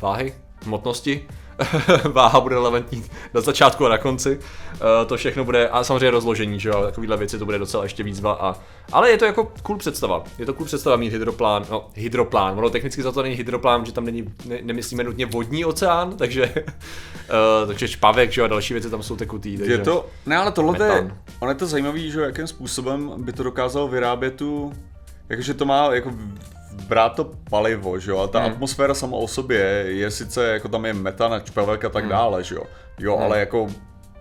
váhy, 0.00 0.34
hmotnosti, 0.64 1.28
váha 2.12 2.40
bude 2.40 2.54
relevantní 2.54 3.04
na 3.34 3.40
začátku 3.40 3.86
a 3.86 3.88
na 3.88 3.98
konci, 3.98 4.38
uh, 4.38 4.78
to 5.06 5.16
všechno 5.16 5.44
bude, 5.44 5.68
a 5.68 5.84
samozřejmě 5.84 6.10
rozložení, 6.10 6.60
že 6.60 6.68
jo, 6.68 6.82
takovýhle 6.82 7.16
věci 7.16 7.38
to 7.38 7.44
bude 7.44 7.58
docela 7.58 7.82
ještě 7.82 8.02
výzva, 8.02 8.32
a, 8.32 8.56
ale 8.92 9.10
je 9.10 9.18
to 9.18 9.24
jako 9.24 9.52
cool 9.62 9.78
představa, 9.78 10.24
je 10.38 10.46
to 10.46 10.54
cool 10.54 10.66
představa 10.66 10.96
mít 10.96 11.12
hydroplán, 11.12 11.66
no 11.70 11.88
hydroplán, 11.94 12.58
ono 12.58 12.70
technicky 12.70 13.02
za 13.02 13.12
to 13.12 13.22
není 13.22 13.34
hydroplán, 13.34 13.86
že 13.86 13.92
tam 13.92 14.04
není, 14.04 14.34
ne, 14.44 14.58
nemyslíme 14.62 15.04
nutně 15.04 15.26
vodní 15.26 15.64
oceán, 15.64 16.16
takže, 16.16 16.52
uh, 16.54 17.66
takže 17.66 17.88
špavek, 17.88 18.32
že 18.32 18.40
jo, 18.40 18.44
a 18.44 18.48
další 18.48 18.74
věci 18.74 18.90
tam 18.90 19.02
jsou 19.02 19.16
tekutý, 19.16 19.56
takže... 19.56 19.72
Je 19.72 19.78
to, 19.78 20.06
ne 20.26 20.36
ale 20.36 20.52
tohle 20.52 20.86
je. 20.86 21.10
Ono 21.40 21.50
je 21.50 21.54
to 21.54 21.66
zajímavý, 21.66 22.10
že 22.10 22.20
jakým 22.20 22.46
způsobem 22.46 23.12
by 23.16 23.32
to 23.32 23.42
dokázalo 23.42 23.88
vyrábět 23.88 24.30
tu, 24.34 24.72
jakože 25.28 25.54
to 25.54 25.64
má 25.64 25.94
jako 25.94 26.12
brát 26.88 27.08
to 27.16 27.30
palivo, 27.50 27.98
že 27.98 28.10
jo, 28.10 28.18
a 28.18 28.26
ta 28.26 28.40
Hmm. 28.42 28.52
atmosféra 28.52 28.94
sama 28.94 29.16
o 29.16 29.28
sobě 29.28 29.58
je 29.86 30.10
sice, 30.10 30.46
jako 30.48 30.68
tam 30.68 30.84
je 30.86 30.92
metan, 30.94 31.40
čpavek 31.44 31.84
a 31.84 31.88
tak 31.88 32.02
Hmm. 32.04 32.10
dále, 32.10 32.44
že 32.44 32.54
jo, 32.54 32.62
jo, 32.98 33.16
ale 33.18 33.40
jako 33.40 33.66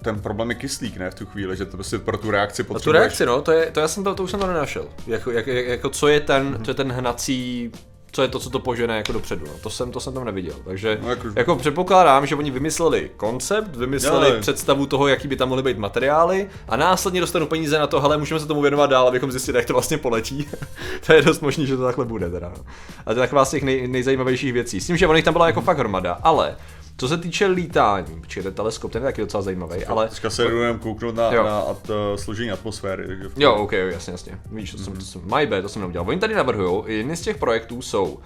ten 0.03 0.19
problém 0.19 0.49
je 0.49 0.55
kyslík, 0.55 0.97
ne, 0.97 1.11
v 1.11 1.15
tu 1.15 1.25
chvíli, 1.25 1.57
že 1.57 1.65
to 1.65 1.77
prostě 1.77 1.97
pro 1.99 2.17
tu 2.17 2.31
reakci 2.31 2.61
A 2.61 2.65
tu 2.65 2.73
potřebuješ. 2.73 2.99
reakci, 2.99 3.25
no, 3.25 3.41
to, 3.41 3.51
je, 3.51 3.71
to, 3.71 3.79
já 3.79 3.87
jsem 3.87 4.03
to, 4.03 4.15
to 4.15 4.23
už 4.23 4.31
jsem 4.31 4.39
to 4.39 4.47
nenašel. 4.47 4.87
Jako, 5.07 5.31
jak, 5.31 5.47
jak, 5.47 5.65
jako 5.67 5.89
co 5.89 6.07
je 6.07 6.19
ten, 6.19 6.59
co 6.63 6.71
je 6.71 6.75
ten 6.75 6.91
hnací, 6.91 7.71
co 8.11 8.21
je 8.21 8.27
to, 8.27 8.39
co 8.39 8.49
to 8.49 8.59
požene 8.59 8.97
jako 8.97 9.11
dopředu, 9.13 9.45
no. 9.47 9.53
to, 9.61 9.69
jsem, 9.69 9.91
to 9.91 9.99
jsem 9.99 10.13
tam 10.13 10.25
neviděl. 10.25 10.55
Takže 10.65 10.97
No, 11.01 11.09
jako- 11.09 11.27
jako, 11.35 11.55
předpokládám, 11.55 12.25
že 12.25 12.35
oni 12.35 12.51
vymysleli 12.51 13.11
koncept, 13.17 13.75
vymysleli 13.75 14.29
jo. 14.29 14.35
představu 14.41 14.85
toho, 14.85 15.07
jaký 15.07 15.27
by 15.27 15.35
tam 15.35 15.49
mohly 15.49 15.63
být 15.63 15.77
materiály 15.77 16.49
a 16.69 16.77
následně 16.77 17.21
dostanou 17.21 17.45
peníze 17.45 17.79
na 17.79 17.87
to, 17.87 18.01
hele, 18.01 18.17
můžeme 18.17 18.39
se 18.39 18.45
tomu 18.47 18.61
věnovat 18.61 18.89
dál, 18.89 19.07
abychom 19.07 19.31
zjistili, 19.31 19.57
jak 19.57 19.65
to 19.67 19.73
vlastně 19.73 19.97
poletí. 19.97 20.47
to 21.05 21.13
je 21.13 21.21
dost 21.21 21.41
možný, 21.41 21.67
že 21.67 21.77
to 21.77 21.83
takhle 21.83 22.05
bude 22.05 22.29
teda. 22.29 22.49
No. 22.57 22.63
A 23.05 23.13
to 23.13 23.19
je 23.19 23.27
taková 23.27 23.45
z 23.45 23.49
těch 23.51 23.63
nej, 23.63 23.87
nejzajímavějších 23.87 24.53
věcí. 24.53 24.81
S 24.81 24.87
tím, 24.87 24.97
že 24.97 25.07
on 25.07 25.15
jich 25.15 25.25
tam 25.25 25.33
byla 25.33 25.47
jako 25.47 25.61
fakt 25.61 25.77
hromada, 25.77 26.17
ale 26.23 26.55
co 26.97 27.07
se 27.07 27.17
týče 27.17 27.45
lítání, 27.45 28.21
protože 28.21 28.43
ten 28.43 28.53
teleskop, 28.53 28.91
ten 28.91 29.01
je 29.01 29.07
taky 29.07 29.21
docela 29.21 29.43
zajímavý, 29.43 29.85
ale 29.85 30.07
Teďka 30.07 30.29
se 30.29 30.43
jdu 30.47 30.61
jenom 30.61 30.79
kouknout 30.79 31.15
na, 31.15 31.31
Jo. 31.33 31.43
na 31.43 31.59
at, 31.59 31.89
uh, 31.89 31.95
složení 32.15 32.51
atmosféry. 32.51 33.07
Takže 33.07 33.29
Jo, 33.37 33.55
ok, 33.55 33.71
jo, 33.71 33.87
jasně, 33.87 34.11
jasně. 34.11 34.39
Víš, 34.51 34.71
to 34.71 34.77
jsem, 34.77 34.93
to 34.93 35.01
jsem, 35.05 35.21
my 35.35 35.45
bad, 35.45 35.61
to 35.61 35.69
jsem 35.69 35.81
neudělal. 35.81 36.09
Oni 36.09 36.19
tady 36.19 36.35
navrhují, 36.35 36.83
jedny 36.97 37.15
z 37.15 37.21
těch 37.21 37.37
projektů 37.37 37.81
jsou, 37.81 38.05
uh, 38.05 38.19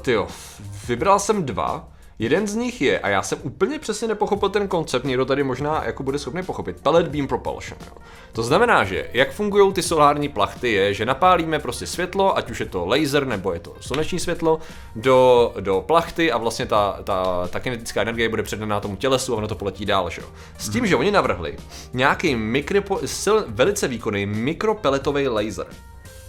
tyjo, 0.00 0.28
vybral 0.88 1.18
jsem 1.18 1.44
dva, 1.44 1.88
Jeden 2.18 2.46
z 2.46 2.54
nich 2.54 2.80
je, 2.80 2.98
a 2.98 3.08
já 3.08 3.22
jsem 3.22 3.38
úplně 3.42 3.78
přesně 3.78 4.08
nepochopil 4.08 4.48
ten 4.48 4.68
koncept, 4.68 5.04
někdo 5.04 5.24
tady 5.24 5.42
možná 5.42 5.84
jako 5.84 6.02
bude 6.02 6.18
schopný 6.18 6.42
pochopit, 6.42 6.80
pellet 6.80 7.08
beam 7.08 7.26
propulsion. 7.26 7.78
Jo. 7.86 7.92
To 8.32 8.42
znamená, 8.42 8.84
že 8.84 9.10
jak 9.12 9.32
fungují 9.32 9.72
ty 9.72 9.82
solární 9.82 10.28
plachty 10.28 10.72
je, 10.72 10.94
že 10.94 11.06
napálíme 11.06 11.58
prostě 11.58 11.86
světlo, 11.86 12.36
ať 12.36 12.50
už 12.50 12.60
je 12.60 12.66
to 12.66 12.86
laser 12.86 13.26
nebo 13.26 13.52
je 13.52 13.60
to 13.60 13.74
sluneční 13.80 14.20
světlo, 14.20 14.58
do, 14.96 15.52
do 15.60 15.84
plachty 15.86 16.32
a 16.32 16.38
vlastně 16.38 16.66
ta, 16.66 16.98
ta, 17.04 17.48
ta 17.48 17.60
kinetická 17.60 18.02
energie 18.02 18.28
bude 18.28 18.42
předaná 18.42 18.80
tomu 18.80 18.96
tělesu 18.96 19.34
a 19.34 19.36
ono 19.36 19.48
to 19.48 19.54
poletí 19.54 19.86
dál. 19.86 20.10
Že? 20.10 20.20
jo. 20.20 20.28
S 20.58 20.68
tím, 20.68 20.86
že 20.86 20.96
oni 20.96 21.10
navrhli 21.10 21.56
nějaký 21.92 22.36
mikropo, 22.36 23.00
sil, 23.22 23.36
velice 23.48 23.88
výkonný 23.88 24.26
mikropeletový 24.26 25.28
laser. 25.28 25.66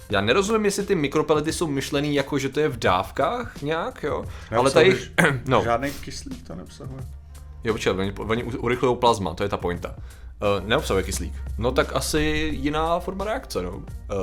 Já 0.09 0.21
nerozumím, 0.21 0.65
jestli 0.65 0.83
ty 0.85 0.95
mikropelety 0.95 1.53
jsou 1.53 1.67
myšlený 1.67 2.15
jako, 2.15 2.37
že 2.39 2.49
to 2.49 2.59
je 2.59 2.69
v 2.69 2.77
dávkách 2.77 3.61
nějak, 3.61 4.03
jo. 4.03 4.25
Ale 4.57 4.71
ta 4.71 4.81
jejich, 4.81 5.11
no, 5.47 5.61
Žádný 5.63 5.91
kyslík 5.91 6.47
to 6.47 6.55
neobsahuje. 6.55 7.03
jo, 7.63 7.73
počkej, 7.73 7.93
oni, 7.93 8.13
oni 8.17 8.43
urychlují 8.43 8.97
plazma, 8.97 9.33
to 9.33 9.43
je 9.43 9.49
ta 9.49 9.57
pointa. 9.57 9.95
Uh, 10.59 10.67
neobsahuje 10.67 11.03
kyslík. 11.03 11.33
No 11.57 11.71
tak 11.71 11.95
asi 11.95 12.49
jiná 12.53 12.99
forma 12.99 13.25
reakce, 13.25 13.61
no. 13.61 13.71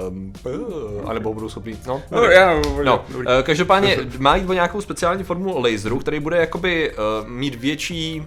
Um, 0.08 0.32
uh, 0.46 1.10
anebo 1.10 1.34
budou 1.34 1.48
schopni, 1.48 1.76
no. 1.86 2.02
No, 2.10 2.22
já, 2.22 2.62
No, 2.84 3.04
uh, 3.14 3.24
každopádně 3.42 3.98
má 4.18 4.36
jít 4.36 4.50
o 4.50 4.52
nějakou 4.52 4.80
speciální 4.80 5.24
formu 5.24 5.58
laseru, 5.58 5.98
který 5.98 6.20
bude 6.20 6.36
jakoby 6.36 6.92
uh, 6.92 7.28
mít 7.28 7.54
větší 7.54 8.22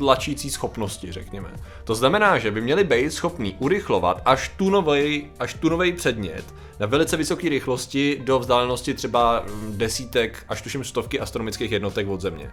tlačící 0.00 0.50
schopnosti, 0.50 1.12
řekněme. 1.12 1.48
To 1.84 1.94
znamená, 1.94 2.38
že 2.38 2.50
by 2.50 2.60
měli 2.60 2.84
být 2.84 3.12
schopní 3.12 3.56
urychlovat 3.58 4.22
až 4.24 4.48
tunovej, 4.56 5.30
až 5.38 5.54
tunovej 5.54 5.92
předmět 5.92 6.44
na 6.80 6.86
velice 6.86 7.16
vysoké 7.16 7.48
rychlosti 7.48 8.20
do 8.24 8.38
vzdálenosti 8.38 8.94
třeba 8.94 9.40
mm, 9.40 9.78
desítek 9.78 10.44
až 10.48 10.62
tuším 10.62 10.84
stovky 10.84 11.20
astronomických 11.20 11.72
jednotek 11.72 12.08
od 12.08 12.20
Země. 12.20 12.50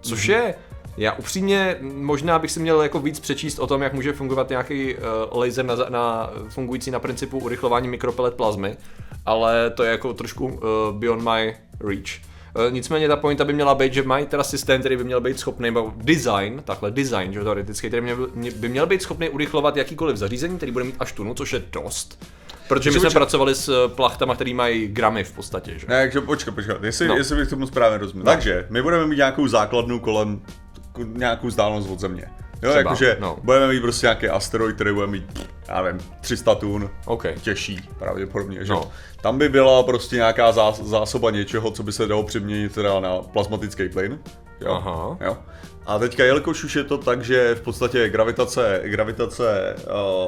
Což 0.00 0.24
je 0.24 0.54
já 0.96 1.12
upřímně, 1.12 1.76
možná 1.80 2.38
bych 2.38 2.50
si 2.50 2.60
měl 2.60 2.82
jako 2.82 2.98
víc 2.98 3.20
přečíst 3.20 3.58
o 3.58 3.66
tom, 3.66 3.82
jak 3.82 3.92
může 3.92 4.12
fungovat 4.12 4.48
nějaký 4.48 4.94
uh, 4.94 5.00
laser 5.38 5.64
na, 5.64 5.76
na, 5.88 6.30
fungující 6.48 6.90
na 6.90 6.98
principu 6.98 7.38
urychlování 7.38 7.88
mikropelet 7.88 8.34
plazmy, 8.34 8.76
ale 9.26 9.70
to 9.70 9.82
je 9.84 9.90
jako 9.90 10.14
trošku 10.14 10.46
uh, 10.46 10.60
beyond 10.92 11.22
my 11.22 11.56
reach. 11.80 12.30
Uh, 12.54 12.72
nicméně 12.72 13.08
ta 13.08 13.16
pointa 13.16 13.44
by 13.44 13.52
měla 13.52 13.74
být, 13.74 13.94
že 13.94 14.02
mají 14.02 14.26
teda 14.26 14.44
systém, 14.44 14.80
který 14.80 14.96
by 14.96 15.04
měl 15.04 15.20
být 15.20 15.38
schopný, 15.38 15.64
nebo 15.64 15.92
design, 15.96 16.62
takhle 16.64 16.90
design, 16.90 17.32
že 17.32 17.40
teoreticky, 17.40 17.88
který 17.88 18.02
měl, 18.02 18.28
by 18.56 18.68
měl 18.68 18.86
být 18.86 19.02
schopný 19.02 19.28
urychlovat 19.28 19.76
jakýkoliv 19.76 20.16
zařízení, 20.16 20.56
který 20.56 20.72
bude 20.72 20.84
mít 20.84 20.96
až 20.98 21.12
tunu, 21.12 21.34
což 21.34 21.52
je 21.52 21.62
dost. 21.72 22.24
Protože 22.68 22.90
my 22.90 23.00
jsme 23.00 23.10
pracovali 23.10 23.54
s 23.54 23.88
plachtama, 23.88 24.34
který 24.34 24.54
mají 24.54 24.88
gramy 24.88 25.24
v 25.24 25.32
podstatě, 25.32 25.78
že? 25.78 25.86
Ne, 25.88 26.02
takže 26.02 26.20
počkej, 26.20 26.54
počkej, 26.54 26.74
jestli, 26.82 27.08
no. 27.08 27.16
jestli 27.16 27.36
bych 27.36 27.48
tomu 27.48 27.66
správně 27.66 27.98
rozuměl. 27.98 28.24
No. 28.24 28.32
Takže, 28.32 28.66
my 28.70 28.82
budeme 28.82 29.06
mít 29.06 29.16
nějakou 29.16 29.46
základnu 29.46 30.00
kolem 30.00 30.40
nějakou 31.06 31.46
vzdálenost 31.46 31.90
od 31.90 32.00
Země. 32.00 32.30
Jo, 32.62 32.70
jakože 32.70 33.16
no. 33.20 33.38
budeme 33.42 33.68
mít 33.68 33.80
prostě 33.80 34.06
nějaký 34.06 34.28
asteroid, 34.28 34.74
který 34.74 34.92
bude 34.92 35.06
mít, 35.06 35.48
já 35.68 35.82
nevím, 35.82 36.00
300 36.20 36.54
tun, 36.54 36.90
okay. 37.06 37.34
těžší 37.42 37.88
pravděpodobně, 37.98 38.64
že? 38.64 38.72
No. 38.72 38.90
Tam 39.22 39.38
by 39.38 39.48
byla 39.48 39.82
prostě 39.82 40.16
nějaká 40.16 40.52
zás, 40.52 40.82
zásoba 40.82 41.30
něčeho, 41.30 41.70
co 41.70 41.82
by 41.82 41.92
se 41.92 42.06
dalo 42.06 42.22
přeměnit 42.22 42.74
teda 42.74 43.00
na 43.00 43.18
plazmatický 43.18 43.88
plyn. 43.88 44.18
Jo? 44.60 44.72
Aha. 44.72 45.16
Jo? 45.20 45.36
A 45.86 45.98
teďka, 45.98 46.24
jelikož 46.24 46.64
už 46.64 46.76
je 46.76 46.84
to 46.84 46.98
tak, 46.98 47.24
že 47.24 47.54
v 47.54 47.60
podstatě 47.60 48.08
gravitace, 48.08 48.80
gravitace 48.84 49.76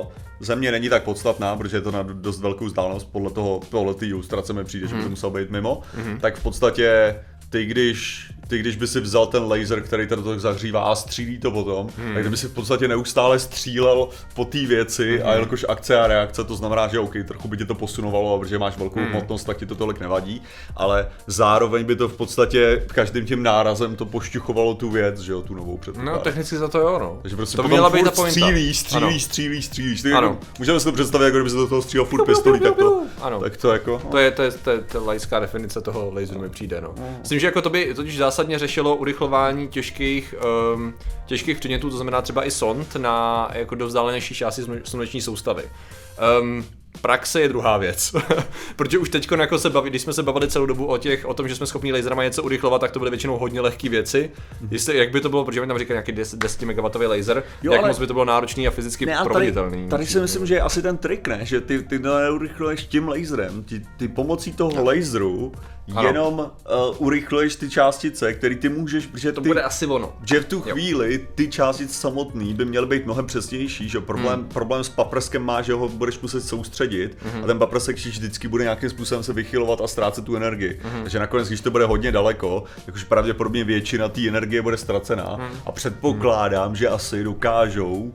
uh, 0.00 0.06
Země 0.42 0.72
není 0.72 0.88
tak 0.88 1.02
podstatná, 1.02 1.56
protože 1.56 1.76
je 1.76 1.80
to 1.80 1.90
na 1.90 2.02
dost 2.02 2.40
velkou 2.40 2.64
vzdálenost, 2.64 3.08
podle 3.12 3.30
toho, 3.30 3.60
podle 3.70 3.94
té 3.94 4.06
ilustrace 4.06 4.52
mi 4.52 4.64
přijde, 4.64 4.86
mm. 4.86 4.88
že 4.88 4.94
by 4.94 5.00
to 5.00 5.04
mhm. 5.04 5.10
muselo 5.10 5.32
být 5.32 5.50
mimo, 5.50 5.82
mm. 5.96 6.18
tak 6.20 6.36
v 6.36 6.42
podstatě 6.42 7.16
ty 7.50 7.64
když, 7.64 8.32
ty 8.52 8.58
když 8.58 8.76
by 8.76 8.86
si 8.86 9.00
vzal 9.00 9.26
ten 9.26 9.42
laser, 9.42 9.82
který 9.82 10.06
ten 10.06 10.22
to 10.22 10.38
zahřívá 10.38 10.82
a 10.82 10.94
střílí 10.94 11.38
to 11.38 11.50
potom, 11.50 11.88
hmm. 11.98 12.14
tak 12.14 12.22
kdyby 12.22 12.36
si 12.36 12.48
v 12.48 12.54
podstatě 12.54 12.88
neustále 12.88 13.38
střílel 13.38 14.08
po 14.34 14.44
té 14.44 14.58
věci 14.58 15.18
hmm. 15.18 15.28
a 15.28 15.32
jelikož 15.32 15.66
akce 15.68 16.00
a 16.00 16.06
reakce, 16.06 16.44
to 16.44 16.56
znamená, 16.56 16.88
že 16.88 16.98
OK, 16.98 17.14
trochu 17.26 17.48
by 17.48 17.56
tě 17.56 17.64
to 17.64 17.74
posunovalo, 17.74 18.38
protože 18.38 18.58
máš 18.58 18.76
velkou 18.76 19.00
hmm. 19.00 19.08
hmotnost, 19.08 19.44
tak 19.44 19.56
ti 19.56 19.66
to 19.66 19.74
tolik 19.74 20.00
nevadí, 20.00 20.42
ale 20.76 21.08
zároveň 21.26 21.84
by 21.84 21.96
to 21.96 22.08
v 22.08 22.16
podstatě 22.16 22.82
každým 22.94 23.26
tím 23.26 23.42
nárazem 23.42 23.96
to 23.96 24.06
pošťuchovalo 24.06 24.74
tu 24.74 24.90
věc, 24.90 25.20
že 25.20 25.32
jo, 25.32 25.42
tu 25.42 25.54
novou 25.54 25.76
předpoklad. 25.76 26.12
No, 26.12 26.18
technicky 26.18 26.56
za 26.56 26.68
to 26.68 26.78
jo, 26.78 26.98
no. 26.98 27.18
Takže 27.22 27.36
prostě 27.36 27.56
to 27.56 27.62
by 27.62 27.68
měla 27.68 27.90
být 27.90 28.04
ta 28.04 28.10
pointa. 28.10 28.30
Střílí, 28.30 28.74
střílí, 28.74 29.04
ano. 29.04 29.18
střílí, 29.18 29.62
střílí, 29.62 29.96
střílí. 29.96 30.14
Ano. 30.14 30.38
Můžeme 30.58 30.80
si 30.80 30.84
to 30.84 30.92
představit, 30.92 31.24
jako 31.24 31.36
kdyby 31.36 31.50
se 31.50 31.56
do 31.56 31.66
toho 31.66 31.82
střílel 31.82 32.06
furt 32.06 32.26
pistolí, 32.26 32.60
tak 32.60 32.76
to, 32.76 33.02
ano. 33.20 33.40
tak 33.40 33.56
to 33.56 33.72
jako. 33.72 34.00
No. 34.04 34.10
To 34.10 34.18
je, 34.18 34.30
to 34.30 34.42
je, 34.42 34.50
to 34.50 34.70
je, 34.70 34.78
to 34.78 34.98
je 34.98 35.04
laická 35.04 35.40
definice 35.40 35.80
toho 35.80 36.10
laseru 36.14 36.40
mi 36.40 36.48
přijde, 36.48 36.80
no. 36.80 36.94
no. 36.98 37.16
Myslím, 37.20 37.38
že 37.38 37.46
jako 37.46 37.62
to 37.62 37.70
by 37.70 37.94
totiž 37.94 38.18
zásadně 38.18 38.41
řešilo 38.58 38.96
urychlování 38.96 39.68
těžkých, 39.68 40.34
um, 40.74 40.94
těžkých 41.26 41.58
předmětů, 41.58 41.90
to 41.90 41.96
znamená 41.96 42.22
třeba 42.22 42.46
i 42.46 42.50
sond 42.50 42.96
na 42.96 43.48
jako 43.52 43.74
do 43.74 43.86
vzdálenější 43.86 44.34
části 44.34 44.62
sluneční 44.84 45.20
soustavy. 45.20 45.64
Um, 46.40 46.64
praxe 47.00 47.40
je 47.40 47.48
druhá 47.48 47.76
věc. 47.76 48.12
Protože 48.76 48.98
už 48.98 49.08
teď, 49.08 49.28
jako 49.32 49.58
se 49.58 49.70
baví, 49.70 49.90
když 49.90 50.02
jsme 50.02 50.12
se 50.12 50.22
bavili 50.22 50.48
celou 50.48 50.66
dobu 50.66 50.86
o, 50.86 50.98
těch, 50.98 51.26
o 51.26 51.34
tom, 51.34 51.48
že 51.48 51.54
jsme 51.54 51.66
schopni 51.66 51.92
laserama 51.92 52.24
něco 52.24 52.42
urychlovat, 52.42 52.80
tak 52.80 52.90
to 52.90 52.98
byly 52.98 53.10
většinou 53.10 53.38
hodně 53.38 53.60
lehké 53.60 53.88
věci. 53.88 54.30
Mm-hmm. 54.34 54.68
Jestli, 54.70 54.98
jak 54.98 55.10
by 55.10 55.20
to 55.20 55.28
bylo, 55.28 55.44
protože 55.44 55.60
mi 55.60 55.66
tam 55.66 55.78
říkají 55.78 55.94
nějaký 55.94 56.12
10, 56.12 56.38
10 56.38 56.62
MW 56.62 57.06
laser, 57.08 57.44
jo, 57.62 57.72
jak 57.72 57.80
ale... 57.80 57.88
moc 57.88 57.98
by 57.98 58.06
to 58.06 58.12
bylo 58.12 58.24
náročný 58.24 58.68
a 58.68 58.70
fyzicky 58.70 59.06
ne, 59.06 59.16
a 59.16 59.24
proveditelný. 59.24 59.76
Tady, 59.76 59.88
tady 59.88 60.06
si 60.06 60.20
myslím, 60.20 60.46
že 60.46 60.54
je 60.54 60.60
asi 60.60 60.82
ten 60.82 60.96
trik, 60.96 61.28
ne? 61.28 61.40
Že 61.42 61.60
ty, 61.60 61.82
ty 61.82 61.98
neurychluješ 61.98 62.84
tím 62.84 63.08
laserem, 63.08 63.64
ty, 63.64 63.82
ty 63.96 64.08
pomocí 64.08 64.52
toho 64.52 64.72
no. 64.76 64.84
laseru 64.84 65.52
ano. 65.94 66.08
jenom 66.08 66.34
uh, 66.34 66.96
urychluješ 66.98 67.56
ty 67.56 67.70
částice, 67.70 68.34
které 68.34 68.54
ty 68.54 68.68
můžeš, 68.68 69.06
protože 69.06 69.32
to 69.32 69.40
ty, 69.40 69.48
bude 69.48 69.62
asi 69.62 69.86
ono. 69.86 70.12
Že 70.24 70.40
v 70.40 70.44
tu 70.44 70.60
chvíli 70.60 71.14
jo. 71.14 71.20
ty 71.34 71.48
částice 71.48 71.94
samotný 71.94 72.54
by 72.54 72.64
měly 72.64 72.86
být 72.86 73.04
mnohem 73.04 73.26
přesnější, 73.26 73.88
že 73.88 74.00
problém, 74.00 74.40
hmm. 74.40 74.48
problém 74.48 74.84
s 74.84 74.88
paprskem 74.88 75.42
má, 75.42 75.62
že 75.62 75.72
ho 75.72 75.88
budeš 75.88 76.20
muset 76.20 76.40
soustředit 76.40 76.81
hmm. 77.32 77.44
a 77.44 77.46
ten 77.46 77.58
paprsek 77.58 77.96
vždycky 77.96 78.48
bude 78.48 78.64
nějakým 78.64 78.90
způsobem 78.90 79.24
se 79.24 79.32
vychylovat 79.32 79.80
a 79.80 79.86
ztrácet 79.86 80.24
tu 80.24 80.36
energii. 80.36 80.80
Hmm. 80.82 81.02
Takže 81.02 81.18
nakonec, 81.18 81.48
když 81.48 81.60
to 81.60 81.70
bude 81.70 81.84
hodně 81.84 82.12
daleko, 82.12 82.64
jakože 82.86 83.06
pravděpodobně 83.06 83.64
většina 83.64 84.08
té 84.08 84.28
energie 84.28 84.62
bude 84.62 84.76
ztracená 84.76 85.34
hmm. 85.34 85.58
a 85.66 85.72
předpokládám, 85.72 86.66
hmm. 86.66 86.76
že 86.76 86.88
asi 86.88 87.24
dokážou 87.24 88.12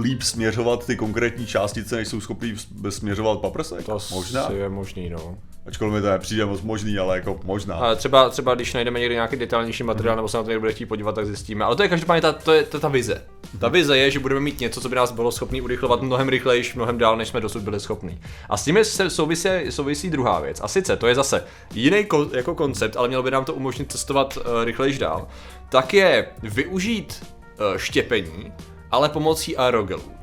líp 0.00 0.22
směřovat 0.22 0.86
ty 0.86 0.96
konkrétní 0.96 1.46
částice, 1.46 1.96
než 1.96 2.08
jsou 2.08 2.20
schopný 2.20 2.54
směřovat 2.88 3.40
paprsek. 3.40 3.86
To 3.86 3.98
Možná. 4.12 4.50
je 4.52 4.68
možný, 4.68 5.10
no. 5.10 5.38
Ačkoliv 5.66 5.94
mi 5.94 6.00
to 6.00 6.10
nepřijde 6.10 6.44
moc 6.44 6.62
možný, 6.62 6.98
ale 6.98 7.16
jako 7.16 7.40
možná. 7.44 7.74
A 7.74 7.94
třeba, 7.94 8.30
třeba 8.30 8.54
když 8.54 8.74
najdeme 8.74 9.00
někdy 9.00 9.14
nějaký 9.14 9.36
detailnější 9.36 9.82
materiál, 9.82 10.14
mm. 10.14 10.18
nebo 10.18 10.28
se 10.28 10.36
na 10.36 10.42
to 10.42 10.48
někdo 10.48 10.60
bude 10.60 10.72
chtít 10.72 10.86
podívat, 10.86 11.14
tak 11.14 11.26
zjistíme. 11.26 11.64
Ale 11.64 11.76
to 11.76 11.82
je 11.82 11.88
každopádně 11.88 12.20
ta, 12.20 12.32
to 12.32 12.52
je, 12.52 12.62
to 12.62 12.76
je 12.76 12.80
ta 12.80 12.88
vize. 12.88 13.22
Ta 13.58 13.66
mhm. 13.66 13.72
vize 13.72 13.98
je, 13.98 14.10
že 14.10 14.18
budeme 14.18 14.40
mít 14.40 14.60
něco, 14.60 14.80
co 14.80 14.88
by 14.88 14.96
nás 14.96 15.12
bylo 15.12 15.32
schopný 15.32 15.60
urychlovat 15.60 16.02
mnohem 16.02 16.28
rychleji, 16.28 16.72
mnohem 16.74 16.98
dál, 16.98 17.16
než 17.16 17.28
jsme 17.28 17.40
dosud 17.40 17.62
byli 17.62 17.80
schopní. 17.80 18.20
A 18.48 18.56
s 18.56 18.64
tím 18.64 18.76
je 18.76 18.84
souvisí, 18.84 19.48
souvisí 19.70 20.10
druhá 20.10 20.40
věc. 20.40 20.60
A 20.60 20.68
sice 20.68 20.96
to 20.96 21.06
je 21.06 21.14
zase 21.14 21.44
jiný 21.74 22.04
ko, 22.04 22.26
jako 22.32 22.54
koncept, 22.54 22.96
ale 22.96 23.08
mělo 23.08 23.22
by 23.22 23.30
nám 23.30 23.44
to 23.44 23.54
umožnit 23.54 23.92
cestovat 23.92 24.36
uh, 24.36 24.64
rychleji 24.64 24.98
dál. 24.98 25.28
Tak 25.68 25.94
je 25.94 26.26
využít 26.42 27.22
uh, 27.22 27.76
štěpení, 27.76 28.52
ale 28.90 29.08
pomocí 29.08 29.56
aerogelů. 29.56 30.20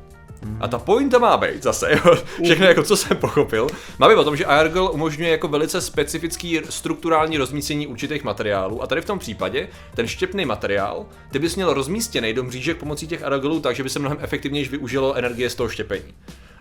A 0.60 0.68
ta 0.68 0.78
pointa 0.78 1.18
má 1.18 1.36
být 1.36 1.62
zase, 1.62 1.92
jo, 1.92 2.16
všechno 2.42 2.66
jako 2.66 2.82
co 2.82 2.96
jsem 2.96 3.16
pochopil, 3.16 3.66
má 3.98 4.08
být 4.08 4.14
o 4.14 4.24
tom, 4.24 4.36
že 4.36 4.46
Airgel 4.46 4.90
umožňuje 4.92 5.30
jako 5.30 5.48
velice 5.48 5.80
specifický 5.80 6.60
strukturální 6.68 7.38
rozmístění 7.38 7.86
určitých 7.86 8.24
materiálů 8.24 8.82
a 8.82 8.86
tady 8.86 9.00
v 9.00 9.04
tom 9.04 9.18
případě 9.18 9.68
ten 9.94 10.06
štěpný 10.06 10.44
materiál, 10.44 11.06
ty 11.30 11.38
bys 11.38 11.56
měl 11.56 11.74
rozmístěný 11.74 12.32
do 12.32 12.44
mřížek 12.44 12.76
pomocí 12.76 13.06
těch 13.06 13.22
aerogelů 13.22 13.60
tak, 13.60 13.76
že 13.76 13.82
by 13.82 13.90
se 13.90 13.98
mnohem 13.98 14.18
efektivněji 14.20 14.68
využilo 14.68 15.14
energie 15.14 15.50
z 15.50 15.54
toho 15.54 15.68
štěpení. 15.68 16.14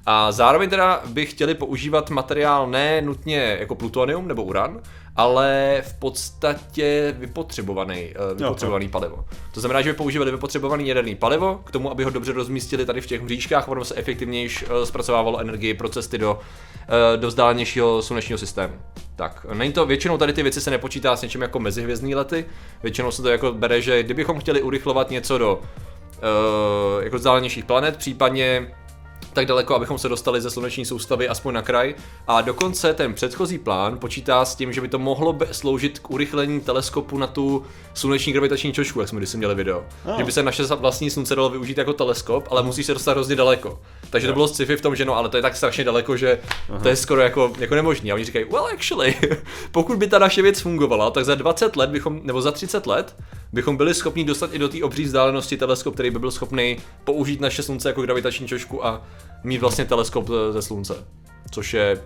A 0.06 0.32
zároveň 0.32 0.70
teda 0.70 1.02
by 1.06 1.26
chtěli 1.26 1.54
používat 1.54 2.10
materiál 2.10 2.68
ne 2.68 3.02
nutně 3.02 3.58
jako 3.60 3.76
plutonium 3.76 4.28
nebo 4.28 4.44
uran, 4.44 4.82
ale 5.18 5.82
v 5.86 5.94
podstatě 5.94 7.16
vypotřebovaný, 7.18 8.14
uh, 8.32 8.38
vypotřebovaný 8.38 8.90
palivo. 8.90 9.26
To 9.54 9.60
znamená, 9.60 9.82
že 9.82 9.90
by 9.90 9.98
používali 9.98 10.32
vypotřebovaný 10.32 10.88
jaderný 10.88 11.16
palivo 11.16 11.62
k 11.64 11.72
tomu, 11.72 11.92
aby 11.92 12.04
ho 12.04 12.10
dobře 12.10 12.32
rozmístili 12.32 12.86
tady 12.86 13.02
v 13.02 13.08
těch 13.08 13.22
mřížkách 13.22 13.68
ono 13.68 13.86
se 13.86 13.96
efektivněji 13.96 14.50
uh, 14.50 14.84
zpracovávalo 14.84 15.40
energii 15.40 15.74
pro 15.74 15.90
cesty 15.90 16.18
do, 16.18 16.32
uh, 16.34 17.22
do 17.22 17.28
vzdálenějšího 17.28 18.02
slunečního 18.02 18.38
systému. 18.38 18.74
Tak, 19.16 19.46
není 19.54 19.74
to, 19.74 19.86
většinou 19.86 20.18
tady 20.18 20.34
ty 20.34 20.44
věci 20.44 20.62
se 20.62 20.72
nepočítá 20.72 21.16
s 21.16 21.22
něčím 21.22 21.42
jako 21.42 21.60
mezihvězdní 21.60 22.16
lety, 22.16 22.46
většinou 22.84 23.12
se 23.12 23.22
to 23.22 23.30
jako 23.30 23.52
bere, 23.52 23.82
že 23.82 24.04
kdybychom 24.04 24.40
chtěli 24.40 24.62
urychlovat 24.62 25.12
něco 25.12 25.38
do 25.38 25.56
uh, 25.56 27.04
jako 27.04 27.16
vzdálenějších 27.16 27.66
planet, 27.66 27.98
případně 27.98 28.72
tak 29.38 29.46
daleko, 29.46 29.76
abychom 29.76 29.98
se 29.98 30.10
dostali 30.10 30.42
ze 30.42 30.52
sluneční 30.52 30.86
soustavy 30.86 31.30
aspoň 31.30 31.54
na 31.54 31.62
kraj. 31.62 31.96
A 32.28 32.42
dokonce 32.42 32.94
ten 32.94 33.14
předchozí 33.14 33.58
plán 33.58 33.98
počítá 33.98 34.46
s 34.46 34.56
tím, 34.56 34.74
že 34.74 34.82
by 34.82 34.88
to 34.88 35.00
mohlo 35.00 35.38
sloužit 35.52 36.00
k 36.00 36.10
urychlení 36.10 36.60
teleskopu 36.60 37.18
na 37.18 37.28
tu 37.28 37.64
sluneční 37.94 38.34
gravitační 38.34 38.74
čočku, 38.74 39.00
jak 39.00 39.10
jsme 39.10 39.18
když 39.18 39.34
měli 39.34 39.56
video. 39.56 39.84
Oh. 40.06 40.18
Že 40.18 40.24
by 40.24 40.32
se 40.32 40.44
naše 40.44 40.64
vlastní 40.64 41.10
slunce 41.10 41.36
dalo 41.36 41.50
využít 41.50 41.78
jako 41.78 41.94
teleskop, 41.94 42.48
ale 42.52 42.64
musí 42.64 42.84
se 42.84 42.94
dostat 42.94 43.12
hrozně 43.12 43.36
daleko. 43.36 43.80
Takže 44.10 44.28
to 44.28 44.34
bylo 44.34 44.48
sci-fi 44.48 44.76
v 44.76 44.82
tom, 44.82 44.96
že 44.96 45.06
no, 45.06 45.16
ale 45.16 45.30
to 45.30 45.38
je 45.38 45.42
tak 45.42 45.56
strašně 45.56 45.84
daleko, 45.84 46.18
že 46.18 46.40
Aha. 46.70 46.80
to 46.80 46.90
je 46.90 46.96
skoro 46.96 47.22
jako, 47.22 47.54
jako 47.60 47.76
nemožný. 47.76 48.12
A 48.12 48.16
oni 48.16 48.26
říkají, 48.26 48.46
well 48.52 48.66
actually, 48.74 49.16
pokud 49.72 49.98
by 49.98 50.08
ta 50.08 50.20
naše 50.20 50.42
věc 50.42 50.60
fungovala, 50.60 51.12
tak 51.12 51.26
za 51.26 51.36
20 51.36 51.76
let 51.76 51.90
bychom, 51.90 52.20
nebo 52.24 52.42
za 52.42 52.52
30 52.52 52.88
let, 52.88 53.16
bychom 53.54 53.78
byli 53.78 53.94
schopni 53.94 54.24
dostat 54.24 54.54
i 54.54 54.60
do 54.60 54.70
té 54.70 54.84
obří 54.84 55.04
vzdálenosti 55.04 55.58
teleskop, 55.58 55.94
který 55.94 56.10
by 56.10 56.20
byl 56.20 56.32
schopný 56.32 56.78
použít 57.04 57.42
naše 57.42 57.64
slunce 57.64 57.90
jako 57.90 58.02
gravitační 58.02 58.48
čočku 58.48 58.86
a 58.86 59.02
mít 59.48 59.58
vlastně 59.58 59.86
teleskop 59.86 60.30
ze 60.52 60.62
slunce. 60.62 61.08
Což 61.52 61.74
je 61.74 62.02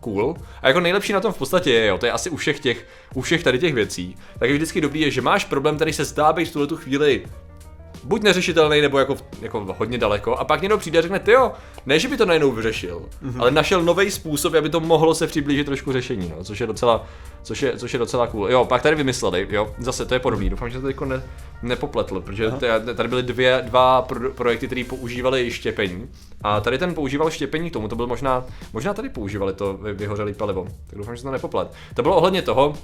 cool. 0.00 0.36
A 0.62 0.68
jako 0.68 0.80
nejlepší 0.80 1.12
na 1.12 1.20
tom 1.20 1.32
v 1.32 1.38
podstatě 1.38 1.70
je, 1.70 1.86
jo, 1.86 1.98
to 1.98 2.06
je 2.06 2.12
asi 2.12 2.30
u 2.30 2.36
všech 2.36 2.60
těch, 2.60 2.86
u 3.14 3.20
všech 3.20 3.42
tady 3.42 3.58
těch 3.58 3.74
věcí, 3.74 4.16
tak 4.38 4.48
je 4.48 4.54
vždycky 4.54 4.80
dobrý 4.80 5.00
je, 5.00 5.10
že 5.10 5.20
máš 5.20 5.44
problém, 5.44 5.76
který 5.76 5.92
se 5.92 6.04
zdá 6.04 6.32
být 6.32 6.48
v 6.48 6.52
tuhle 6.52 6.66
tu 6.66 6.76
chvíli 6.76 7.26
buď 8.06 8.22
neřešitelný, 8.22 8.80
nebo 8.80 8.98
jako, 8.98 9.16
jako 9.40 9.66
hodně 9.78 9.98
daleko. 9.98 10.36
A 10.36 10.44
pak 10.44 10.62
někdo 10.62 10.78
přijde 10.78 10.98
a 10.98 11.02
řekne, 11.02 11.18
ty 11.18 11.30
jo, 11.32 11.52
ne, 11.86 11.98
že 11.98 12.08
by 12.08 12.16
to 12.16 12.26
najednou 12.26 12.52
vyřešil, 12.52 13.02
mm-hmm. 13.22 13.40
ale 13.40 13.50
našel 13.50 13.82
nový 13.82 14.10
způsob, 14.10 14.54
aby 14.54 14.68
to 14.68 14.80
mohlo 14.80 15.14
se 15.14 15.26
přiblížit 15.26 15.66
trošku 15.66 15.92
řešení, 15.92 16.32
no, 16.36 16.44
což 16.44 16.60
je 16.60 16.66
docela, 16.66 17.06
což 17.42 17.62
je, 17.62 17.76
což 17.76 17.92
je 17.92 17.98
docela 17.98 18.26
cool. 18.26 18.50
Jo, 18.50 18.64
pak 18.64 18.82
tady 18.82 18.96
vymysleli, 18.96 19.48
jo, 19.50 19.74
zase 19.78 20.06
to 20.06 20.14
je 20.14 20.20
podobný, 20.20 20.50
doufám, 20.50 20.70
že 20.70 20.80
to 20.80 20.88
jako 20.88 21.04
ne, 21.04 21.22
nepopletl, 21.62 22.20
protože 22.20 22.50
tady 22.94 23.08
byly 23.08 23.22
dvě, 23.22 23.62
dva 23.66 24.02
pro, 24.02 24.30
projekty, 24.30 24.66
které 24.66 24.84
používali 24.88 25.50
štěpení. 25.50 26.08
A 26.42 26.60
tady 26.60 26.78
ten 26.78 26.94
používal 26.94 27.30
štěpení 27.30 27.70
k 27.70 27.72
tomu, 27.72 27.88
to 27.88 27.96
byl 27.96 28.06
možná, 28.06 28.44
možná 28.72 28.94
tady 28.94 29.08
používali 29.08 29.52
to 29.52 29.78
vyhořelý 29.92 30.34
palivo, 30.34 30.66
tak 30.86 30.98
doufám, 30.98 31.16
že 31.16 31.22
to 31.22 31.30
nepoplet. 31.30 31.72
To 31.94 32.02
bylo 32.02 32.16
ohledně 32.16 32.42
toho, 32.42 32.74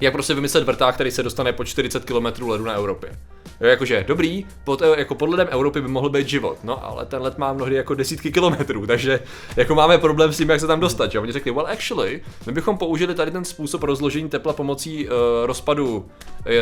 jak 0.00 0.12
prostě 0.12 0.34
vymyslet 0.34 0.64
vrták, 0.64 0.94
který 0.94 1.10
se 1.10 1.22
dostane 1.22 1.52
po 1.52 1.64
40 1.64 2.04
km 2.04 2.50
ledu 2.50 2.64
na 2.64 2.72
Evropě. 2.72 3.18
Jo, 3.60 3.66
jakože 3.66 4.04
dobrý, 4.08 4.46
pod, 4.64 4.82
jako 4.96 5.14
pod 5.14 5.28
ledem 5.28 5.48
Evropy 5.50 5.80
by 5.80 5.88
mohl 5.88 6.08
být 6.08 6.28
život, 6.28 6.58
no 6.64 6.84
ale 6.84 7.06
ten 7.06 7.22
led 7.22 7.38
má 7.38 7.52
mnohdy 7.52 7.76
jako 7.76 7.94
desítky 7.94 8.32
kilometrů, 8.32 8.86
takže 8.86 9.20
jako 9.56 9.74
máme 9.74 9.98
problém 9.98 10.32
s 10.32 10.36
tím, 10.36 10.50
jak 10.50 10.60
se 10.60 10.66
tam 10.66 10.80
dostat, 10.80 11.14
jo. 11.14 11.22
Oni 11.22 11.32
řekli, 11.32 11.52
well 11.52 11.66
actually, 11.66 12.20
my 12.46 12.52
bychom 12.52 12.78
použili 12.78 13.14
tady 13.14 13.30
ten 13.30 13.44
způsob 13.44 13.82
rozložení 13.82 14.28
tepla 14.28 14.52
pomocí 14.52 15.08
uh, 15.08 15.12
rozpadu 15.44 15.96
uh, 15.96 16.04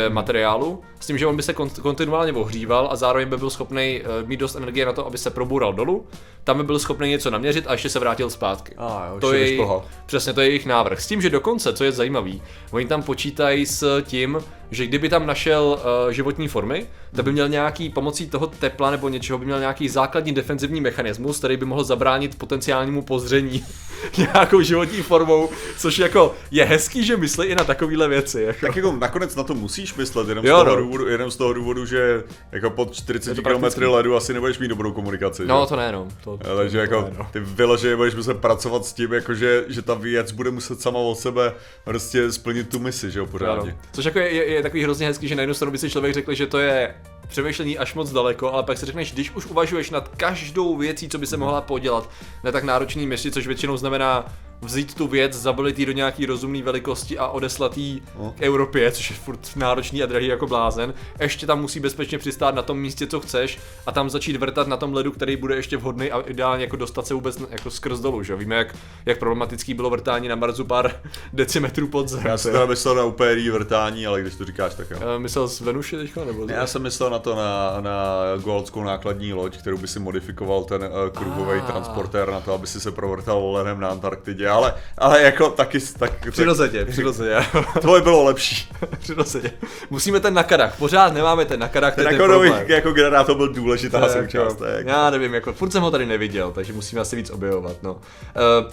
materiálu, 0.08 0.82
s 1.00 1.06
tím, 1.06 1.18
že 1.18 1.26
on 1.26 1.36
by 1.36 1.42
se 1.42 1.54
kontinuálně 1.82 2.32
ohříval 2.32 2.88
a 2.90 2.96
zároveň 2.96 3.28
by 3.28 3.36
byl 3.36 3.50
schopný 3.50 4.02
uh, 4.22 4.28
mít 4.28 4.40
dost 4.40 4.54
energie 4.54 4.86
na 4.86 4.92
to, 4.92 5.06
aby 5.06 5.18
se 5.18 5.30
proboural 5.30 5.72
dolů, 5.72 6.06
tam 6.44 6.56
by 6.56 6.62
byl 6.62 6.78
schopný 6.78 7.08
něco 7.08 7.30
naměřit 7.30 7.64
a 7.66 7.72
ještě 7.72 7.88
se 7.88 7.98
vrátil 7.98 8.30
zpátky. 8.30 8.74
A 8.78 9.08
jo, 9.12 9.20
to 9.20 9.32
je, 9.32 9.58
přesně, 10.06 10.32
to 10.32 10.40
je 10.40 10.46
jejich 10.46 10.66
návrh. 10.66 11.00
S 11.00 11.06
tím, 11.06 11.22
že 11.22 11.30
dokonce, 11.30 11.72
co 11.72 11.84
je 11.84 11.92
zajímavý, 11.92 12.42
oni 12.70 12.86
tam 12.86 13.02
počítají 13.02 13.66
s 13.66 14.02
tím, 14.02 14.38
že 14.70 14.86
kdyby 14.86 15.08
tam 15.08 15.26
našel 15.26 15.64
uh, 15.64 16.10
životní 16.12 16.48
formy, 16.48 16.81
tak 17.16 17.24
by 17.24 17.32
měl 17.32 17.48
nějaký 17.48 17.90
pomocí 17.90 18.30
toho 18.30 18.46
tepla 18.46 18.90
nebo 18.90 19.08
něčeho 19.08 19.38
by 19.38 19.44
měl 19.44 19.60
nějaký 19.60 19.88
základní 19.88 20.32
defenzivní 20.32 20.80
mechanismus, 20.80 21.38
který 21.38 21.56
by 21.56 21.66
mohl 21.66 21.84
zabránit 21.84 22.38
potenciálnímu 22.38 23.02
pozření 23.02 23.64
nějakou 24.18 24.60
životní 24.60 25.02
formou, 25.02 25.50
což 25.78 25.98
jako 25.98 26.34
je 26.50 26.64
hezký, 26.64 27.04
že 27.04 27.16
myslí 27.16 27.46
i 27.46 27.54
na 27.54 27.64
takovéhle 27.64 28.08
věci. 28.08 28.42
Jako. 28.42 28.66
Tak 28.66 28.76
jako 28.76 28.92
nakonec 28.92 29.36
na 29.36 29.42
to 29.42 29.54
musíš 29.54 29.94
myslet, 29.94 30.28
jenom, 30.28 30.46
jo, 30.46 30.60
z, 30.60 30.64
toho 30.64 30.76
no. 30.76 30.82
důvodu, 30.82 31.08
jenom 31.08 31.30
z 31.30 31.36
toho 31.36 31.52
důvodu, 31.52 31.86
že 31.86 32.22
jako 32.52 32.70
pod 32.70 32.94
40 32.94 33.38
km 33.38 33.82
ledu 33.82 34.16
asi 34.16 34.34
nebudeš 34.34 34.58
mít 34.58 34.68
dobrou 34.68 34.92
komunikaci. 34.92 35.46
No 35.46 35.62
že? 35.64 35.68
to 35.68 35.76
ne, 35.76 35.92
no. 35.92 36.08
To, 36.24 36.36
to, 36.36 36.56
Takže 36.56 36.78
to, 36.78 36.80
jako 36.80 37.00
ne, 37.10 37.16
no. 37.18 37.26
ty 37.32 37.40
vyloženě 37.40 37.96
budeš 37.96 38.14
muset 38.14 38.38
pracovat 38.38 38.84
s 38.84 38.92
tím, 38.92 39.12
jako 39.12 39.34
že, 39.34 39.64
že 39.68 39.82
ta 39.82 39.94
věc 39.94 40.32
bude 40.32 40.50
muset 40.50 40.80
sama 40.80 40.98
od 40.98 41.18
sebe 41.18 41.52
prostě 41.84 42.32
splnit 42.32 42.68
tu 42.68 42.78
misi, 42.78 43.10
že 43.10 43.18
jo, 43.18 43.26
pořádně. 43.26 43.70
No. 43.70 43.78
Což 43.92 44.04
jako 44.04 44.18
je, 44.18 44.32
je, 44.34 44.44
je, 44.44 44.62
takový 44.62 44.82
hrozně 44.82 45.06
hezký, 45.06 45.28
že 45.28 45.34
na 45.34 45.42
jednu 45.42 45.54
stranu 45.54 45.72
by 45.72 45.78
si 45.78 45.90
člověk 45.90 46.14
řekl, 46.14 46.34
že 46.34 46.46
to 46.46 46.58
je 46.58 46.71
れ 46.72 47.11
přemýšlení 47.32 47.78
až 47.78 47.94
moc 47.94 48.12
daleko, 48.12 48.52
ale 48.52 48.62
pak 48.62 48.78
si 48.78 48.86
řekneš, 48.86 49.12
když 49.12 49.30
už 49.30 49.46
uvažuješ 49.46 49.90
nad 49.90 50.08
každou 50.08 50.76
věcí, 50.76 51.08
co 51.08 51.18
by 51.18 51.26
se 51.26 51.36
mohla 51.36 51.60
podělat 51.60 52.10
na 52.44 52.52
tak 52.52 52.64
náročný 52.64 53.06
misi, 53.06 53.30
což 53.30 53.46
většinou 53.46 53.76
znamená 53.76 54.24
vzít 54.62 54.94
tu 54.94 55.08
věc, 55.08 55.32
zabalit 55.32 55.78
ji 55.78 55.86
do 55.86 55.92
nějaký 55.92 56.26
rozumné 56.26 56.62
velikosti 56.62 57.18
a 57.18 57.26
odeslat 57.26 57.78
ji 57.78 58.02
no. 58.18 58.34
k 58.38 58.42
Evropě, 58.42 58.92
což 58.92 59.10
je 59.10 59.16
furt 59.16 59.56
náročný 59.56 60.02
a 60.02 60.06
drahý 60.06 60.26
jako 60.26 60.46
blázen. 60.46 60.94
Ještě 61.20 61.46
tam 61.46 61.60
musí 61.60 61.80
bezpečně 61.80 62.18
přistát 62.18 62.54
na 62.54 62.62
tom 62.62 62.78
místě, 62.78 63.06
co 63.06 63.20
chceš 63.20 63.58
a 63.86 63.92
tam 63.92 64.10
začít 64.10 64.36
vrtat 64.36 64.66
na 64.66 64.76
tom 64.76 64.94
ledu, 64.94 65.12
který 65.12 65.36
bude 65.36 65.56
ještě 65.56 65.76
vhodný 65.76 66.10
a 66.10 66.20
ideálně 66.20 66.64
jako 66.64 66.76
dostat 66.76 67.06
se 67.06 67.14
vůbec 67.14 67.38
jako 67.50 67.70
skrz 67.70 68.00
dolů, 68.00 68.22
že? 68.22 68.36
Víme, 68.36 68.54
jak, 68.54 68.76
jak 69.06 69.18
problematický 69.18 69.74
bylo 69.74 69.90
vrtání 69.90 70.28
na 70.28 70.34
Marsu 70.34 70.64
pár 70.64 71.00
decimetrů 71.32 71.88
pod 71.88 72.08
zem. 72.08 72.26
Já 72.26 72.38
jsem 72.38 72.52
teda 72.52 72.66
myslel 72.66 72.94
na 72.94 73.04
úplně 73.04 73.52
vrtání, 73.52 74.06
ale 74.06 74.20
když 74.20 74.34
to 74.34 74.44
říkáš, 74.44 74.74
tak 74.74 74.90
jo. 74.90 74.96
Uh, 74.96 75.22
myslel 75.22 75.48
z 75.48 75.60
Venuše 75.60 75.98
teďka, 75.98 76.24
nebo? 76.24 76.46
Já 76.48 76.66
jsem 76.66 76.82
myslel 76.82 77.10
na 77.10 77.18
to 77.22 77.34
na, 77.34 77.80
na 77.80 78.16
Goldskou 78.42 78.84
nákladní 78.84 79.32
loď, 79.32 79.56
kterou 79.56 79.78
by 79.78 79.88
si 79.88 80.00
modifikoval 80.00 80.64
ten 80.64 80.82
uh, 80.82 80.88
kruhový 81.18 81.60
ah. 81.60 81.66
transportér 81.72 82.30
na 82.30 82.40
to, 82.40 82.54
aby 82.54 82.66
si 82.66 82.80
se 82.80 82.92
provrtal 82.92 83.52
ledem 83.52 83.80
na 83.80 83.88
Antarktidě, 83.88 84.48
ale, 84.48 84.74
ale 84.98 85.22
jako 85.22 85.50
taky... 85.50 85.78
Tak, 85.98 86.30
přirozeně, 86.30 86.84
přirozeně. 86.90 87.36
Tvoje 87.80 88.02
bylo 88.02 88.24
lepší. 88.24 88.68
přirozeně. 88.98 89.50
Musíme 89.90 90.20
ten 90.20 90.34
nakadach, 90.34 90.76
pořád 90.78 91.14
nemáme 91.14 91.44
ten 91.44 91.60
nakadach, 91.60 91.94
ten, 91.94 92.04
ten 92.04 92.64
jako 92.66 92.92
generátor 92.92 93.36
byl 93.36 93.52
důležitá 93.52 94.00
to 94.00 94.08
součást. 94.08 94.60
Jako, 94.76 94.88
já 94.88 95.10
nevím, 95.10 95.34
jako 95.34 95.52
furt 95.52 95.70
jsem 95.70 95.82
ho 95.82 95.90
tady 95.90 96.06
neviděl, 96.06 96.52
takže 96.52 96.72
musíme 96.72 97.00
asi 97.00 97.16
víc 97.16 97.30
objevovat, 97.30 97.76
no. 97.82 97.92
Uh, 97.92 98.00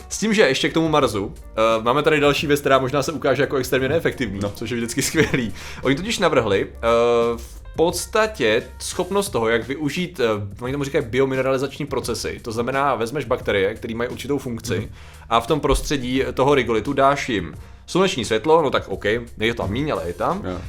s 0.09 0.17
tím, 0.17 0.33
že 0.33 0.41
ještě 0.41 0.69
k 0.69 0.73
tomu 0.73 0.89
Marsu, 0.89 1.25
uh, 1.25 1.33
máme 1.81 2.03
tady 2.03 2.19
další 2.19 2.47
věc, 2.47 2.59
která 2.59 2.79
možná 2.79 3.03
se 3.03 3.11
ukáže 3.11 3.43
jako 3.43 3.57
extrémně 3.57 3.89
neefektivní, 3.89 4.39
no. 4.39 4.51
což 4.55 4.69
je 4.69 4.77
vždycky 4.77 5.01
skvělý. 5.01 5.53
Oni 5.81 5.95
totiž 5.95 6.19
navrhli 6.19 6.65
uh, 6.65 7.39
podstatě 7.79 8.63
schopnost 8.79 9.29
toho, 9.29 9.49
jak 9.49 9.67
využít, 9.67 10.19
uh, 10.19 10.25
oni 10.61 10.71
tomu 10.71 10.83
říkají 10.83 11.05
biomineralizační 11.05 11.85
procesy, 11.85 12.39
to 12.41 12.51
znamená, 12.51 12.95
vezmeš 12.95 13.25
bakterie, 13.25 13.75
které 13.75 13.95
mají 13.95 14.09
určitou 14.09 14.37
funkci 14.37 14.79
mm. 14.79 14.87
a 15.29 15.39
v 15.39 15.47
tom 15.47 15.59
prostředí 15.59 16.23
toho 16.33 16.55
rigolitu 16.55 16.93
dáš 16.93 17.29
jim 17.29 17.55
Sluneční 17.89 18.25
světlo, 18.25 18.61
no 18.61 18.69
tak 18.69 18.87
OK, 18.87 19.05
je 19.39 19.53
tam 19.53 19.71
míň, 19.71 19.91
ale 19.91 20.07
je 20.07 20.13
tam. 20.13 20.45
Yeah. 20.45 20.61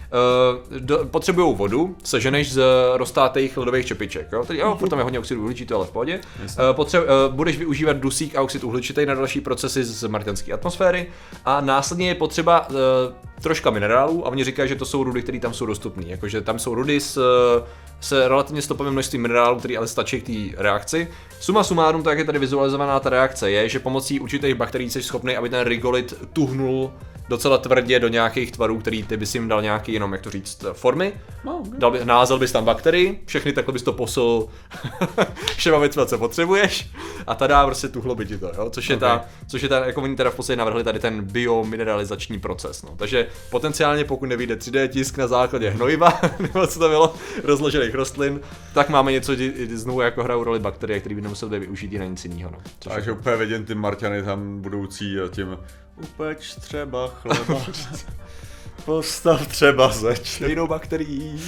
Uh, 0.91 1.07
potřebují 1.07 1.57
vodu, 1.57 1.97
seženeš 2.05 2.53
z 2.53 2.63
roztátých 2.97 3.57
ledových 3.57 3.87
čepiček. 3.87 4.29
Jo? 4.33 4.45
Tedy, 4.45 4.59
jo, 4.59 4.79
tam 4.91 4.99
je 4.99 5.03
hodně 5.03 5.19
oxidu 5.19 5.43
uhličitého, 5.43 5.81
ale 5.81 5.87
v 5.87 5.91
pohodě. 5.91 6.21
Uh, 6.41 6.47
potře- 6.77 7.03
uh, 7.03 7.35
budeš 7.35 7.59
využívat 7.59 7.97
dusík 7.97 8.37
a 8.37 8.43
oxid 8.43 8.65
uhličitý 8.65 9.07
na 9.07 9.15
další 9.15 9.41
procesy 9.41 9.85
z 9.85 10.05
martianské 10.09 10.53
atmosféry 10.53 11.07
a 11.45 11.61
následně 11.61 12.09
je 12.09 12.15
potřeba 12.15 12.69
uh, 12.69 12.77
troška 13.43 13.71
minerálů 13.71 14.27
a 14.27 14.31
oni 14.31 14.45
říkají, 14.45 14.69
že 14.69 14.77
to 14.77 14.85
jsou 14.85 15.05
rudy, 15.05 15.23
které 15.23 15.41
tam 15.41 15.55
jsou 15.55 15.67
dostupné. 15.67 16.05
Jakože 16.07 16.41
tam 16.41 16.59
jsou 16.59 16.75
rudy 16.75 17.01
s, 17.01 17.19
s 18.01 18.29
relativně 18.29 18.63
stopovým 18.63 18.93
množstvím 18.93 19.23
minerálů, 19.23 19.59
které 19.59 19.77
ale 19.77 19.89
stačí 19.89 20.21
k 20.21 20.27
té 20.27 20.63
reakci. 20.63 21.09
Suma 21.41 21.65
sumárum, 21.65 22.03
tak 22.03 22.19
je 22.19 22.25
tady 22.25 22.39
vizualizovaná 22.39 23.01
ta 23.01 23.11
reakce, 23.11 23.51
je, 23.51 23.69
že 23.69 23.79
pomocí 23.79 24.21
určitých 24.21 24.55
bakterií 24.55 24.91
jsi 24.91 25.03
schopný, 25.03 25.37
aby 25.37 25.49
ten 25.49 25.67
rigolit 25.67 26.15
tuhnul 26.33 26.93
docela 27.31 27.59
tvrdě 27.59 28.01
do 28.01 28.09
nějakých 28.09 28.53
tvarů, 28.53 28.79
který 28.79 29.03
ty 29.03 29.16
bys 29.16 29.35
jim 29.35 29.49
dal 29.49 29.62
nějaký, 29.62 29.93
jenom 29.93 30.12
jak 30.12 30.23
to 30.23 30.31
říct, 30.31 30.64
formy. 30.73 31.12
No, 31.45 31.59
okay. 31.59 31.79
dal 31.79 31.90
by, 31.90 32.05
názel 32.05 32.38
bys 32.38 32.53
tam 32.53 32.64
bakterii, 32.64 33.23
všechny 33.27 33.53
takhle 33.53 33.73
bys 33.73 33.83
to 33.83 33.93
posil 33.93 34.47
všema 35.57 35.79
věcma, 35.79 36.07
co 36.07 36.19
potřebuješ 36.19 36.90
a 37.27 37.35
tada 37.35 37.66
prostě 37.66 37.88
tuhlo 37.88 38.14
by 38.14 38.27
ti 38.27 38.38
to, 38.38 38.53
jo? 38.57 38.71
Což 38.71 38.90
je 38.90 38.97
okay. 38.97 39.09
ta, 39.09 39.25
což 39.49 39.62
je 39.62 39.69
ta, 39.69 39.87
jako 39.87 40.03
oni 40.03 40.16
teda 40.16 40.31
v 40.31 40.35
podstatě 40.35 40.57
navrhli 40.57 40.85
tady 40.85 40.99
ten 40.99 41.25
biomineralizační 41.25 42.38
proces, 42.38 42.83
no. 42.83 42.95
Takže 42.97 43.27
potenciálně 43.51 44.05
pokud 44.05 44.27
nevyjde 44.27 44.55
3D 44.55 44.88
tisk 44.88 45.19
na 45.19 45.27
základě 45.27 45.71
hnojiva, 45.71 46.21
nebo 46.38 46.66
co 46.66 46.79
to 46.79 46.88
bylo, 46.88 47.14
rozložených 47.45 47.95
rostlin, 47.95 48.40
tak 48.75 48.88
máme 48.88 49.12
něco, 49.12 49.33
znovu 49.73 50.01
jako 50.01 50.25
hrajou 50.25 50.45
roli 50.45 50.59
bakterie, 50.59 51.01
které 51.01 51.14
by 51.14 51.21
nemuseli 51.21 51.59
využít 51.59 51.93
i 51.93 51.99
na 51.99 52.05
nic 52.05 52.25
jiného. 52.25 52.51
No. 52.51 52.59
Takže 52.79 53.12
úplně 53.12 53.37
vidím 53.37 53.64
ty 53.64 53.75
Marťany 53.75 54.23
tam 54.23 54.61
budoucí 54.61 55.16
tím 55.31 55.59
Upeč 56.03 56.55
třeba 56.55 57.09
chleba. 57.09 57.67
Postav 58.85 59.47
třeba 59.47 59.93
zeď. 59.93 60.27
Stejnou 60.29 60.67
bakterií. 60.67 61.43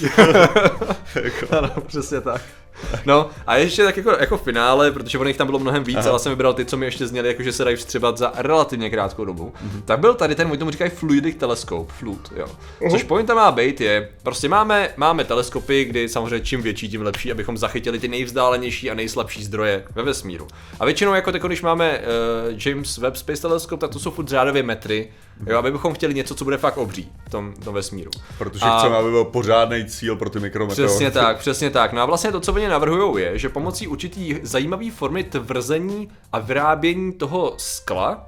jako. 1.15 1.57
ano, 1.57 1.81
přesně 1.87 2.21
tak. 2.21 2.41
No 3.05 3.29
a 3.47 3.55
ještě 3.55 3.83
tak 3.83 3.97
jako, 3.97 4.11
jako 4.19 4.37
finále, 4.37 4.91
protože 4.91 5.17
on 5.17 5.27
jich 5.27 5.37
tam 5.37 5.47
bylo 5.47 5.59
mnohem 5.59 5.83
víc, 5.83 5.97
Aha. 5.97 6.09
ale 6.09 6.19
jsem 6.19 6.31
vybral 6.31 6.53
ty, 6.53 6.65
co 6.65 6.77
mi 6.77 6.85
ještě 6.85 7.07
zněly, 7.07 7.27
jako 7.27 7.43
že 7.43 7.53
se 7.53 7.63
dají 7.63 7.75
vstřebat 7.75 8.17
za 8.17 8.31
relativně 8.35 8.89
krátkou 8.89 9.25
dobu. 9.25 9.53
Mm-hmm. 9.65 9.81
Tak 9.85 9.99
byl 9.99 10.13
tady 10.13 10.35
ten, 10.35 10.47
oni 10.47 10.57
tomu 10.57 10.71
říkají 10.71 10.91
fluidic 10.91 11.37
telescope, 11.37 11.93
flut, 11.99 12.33
jo. 12.35 12.45
Uh-huh. 12.81 12.91
Což 12.91 13.03
pointa 13.03 13.35
má 13.35 13.51
být 13.51 13.81
je, 13.81 14.09
prostě 14.23 14.49
máme, 14.49 14.89
máme 14.97 15.23
teleskopy, 15.23 15.85
kdy 15.85 16.09
samozřejmě 16.09 16.39
čím 16.39 16.61
větší, 16.61 16.89
tím 16.89 17.01
lepší, 17.01 17.31
abychom 17.31 17.57
zachytili 17.57 17.99
ty 17.99 18.07
nejvzdálenější 18.07 18.91
a 18.91 18.93
nejslabší 18.93 19.43
zdroje 19.43 19.83
ve 19.95 20.03
vesmíru. 20.03 20.47
A 20.79 20.85
většinou 20.85 21.13
jako 21.13 21.31
teď, 21.31 21.41
když 21.41 21.61
máme 21.61 21.99
uh, 21.99 22.59
James 22.65 22.97
Webb 22.97 23.15
Space 23.15 23.41
Telescope, 23.41 23.81
tak 23.81 23.91
to 23.91 23.99
jsou 23.99 24.11
furt 24.11 24.27
řádově 24.27 24.63
metry, 24.63 25.09
Jo, 25.47 25.57
aby 25.57 25.71
bychom 25.71 25.93
chtěli 25.93 26.13
něco, 26.13 26.35
co 26.35 26.43
bude 26.43 26.57
fakt 26.57 26.77
obří 26.77 27.11
v 27.25 27.29
tom, 27.29 27.53
tom 27.53 27.73
vesmíru. 27.73 28.11
Protože 28.37 28.65
a... 28.65 28.79
chceme, 28.79 28.95
aby 28.95 29.09
byl 29.09 29.25
pořádný 29.25 29.85
cíl 29.85 30.15
pro 30.15 30.29
ty 30.29 30.39
mikrometeory. 30.39 30.89
Přesně 30.89 31.11
tak, 31.11 31.37
přesně 31.37 31.69
tak. 31.69 31.93
No 31.93 32.01
a 32.01 32.05
vlastně 32.05 32.31
to, 32.31 32.39
co 32.39 32.53
oni 32.53 32.67
navrhují, 32.67 33.23
je, 33.23 33.37
že 33.39 33.49
pomocí 33.49 33.87
určitý 33.87 34.39
zajímavé 34.43 34.91
formy 34.91 35.23
tvrzení 35.23 36.09
a 36.31 36.39
vyrábění 36.39 37.13
toho 37.13 37.53
skla, 37.57 38.27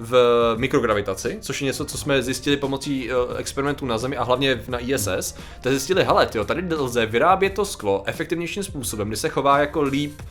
v 0.00 0.54
mikrogravitaci, 0.56 1.38
což 1.40 1.60
je 1.60 1.64
něco, 1.64 1.84
co 1.84 1.98
jsme 1.98 2.22
zjistili 2.22 2.56
pomocí 2.56 3.10
uh, 3.10 3.38
experimentů 3.38 3.86
na 3.86 3.98
Zemi 3.98 4.16
a 4.16 4.24
hlavně 4.24 4.62
na 4.68 4.78
ISS, 4.78 5.34
tak 5.60 5.72
zjistili, 5.72 6.04
hele, 6.04 6.26
tyjo, 6.26 6.44
tady 6.44 6.74
lze 6.74 7.06
vyrábět 7.06 7.50
to 7.50 7.64
sklo 7.64 8.02
efektivnějším 8.06 8.62
způsobem, 8.62 9.08
kdy 9.08 9.16
se 9.16 9.28
chová 9.28 9.58
jako 9.58 9.82
líp 9.82 10.22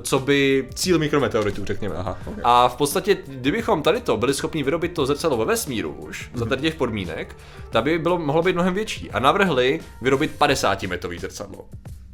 co 0.00 0.18
by 0.18 0.68
cíl 0.74 0.98
mikrometeoritů, 0.98 1.64
řekněme. 1.64 1.94
Aha, 1.94 2.18
okay. 2.26 2.42
A 2.44 2.68
v 2.68 2.76
podstatě, 2.76 3.16
kdybychom 3.26 3.82
tady 3.82 4.00
to 4.00 4.16
byli 4.16 4.34
schopni 4.34 4.62
vyrobit 4.62 4.94
to 4.94 5.06
zrcadlo 5.06 5.36
ve 5.36 5.44
vesmíru 5.44 5.92
už, 5.92 6.22
mm-hmm. 6.22 6.38
za 6.38 6.44
tady 6.44 6.62
těch 6.62 6.74
podmínek, 6.74 7.36
tak 7.70 7.84
by 7.84 7.98
bylo, 7.98 8.18
mohlo 8.18 8.42
být 8.42 8.54
mnohem 8.54 8.74
větší. 8.74 9.10
A 9.10 9.18
navrhli 9.18 9.80
vyrobit 10.02 10.30
50 10.38 10.82
metový 10.82 11.18
zrcadlo. 11.18 11.64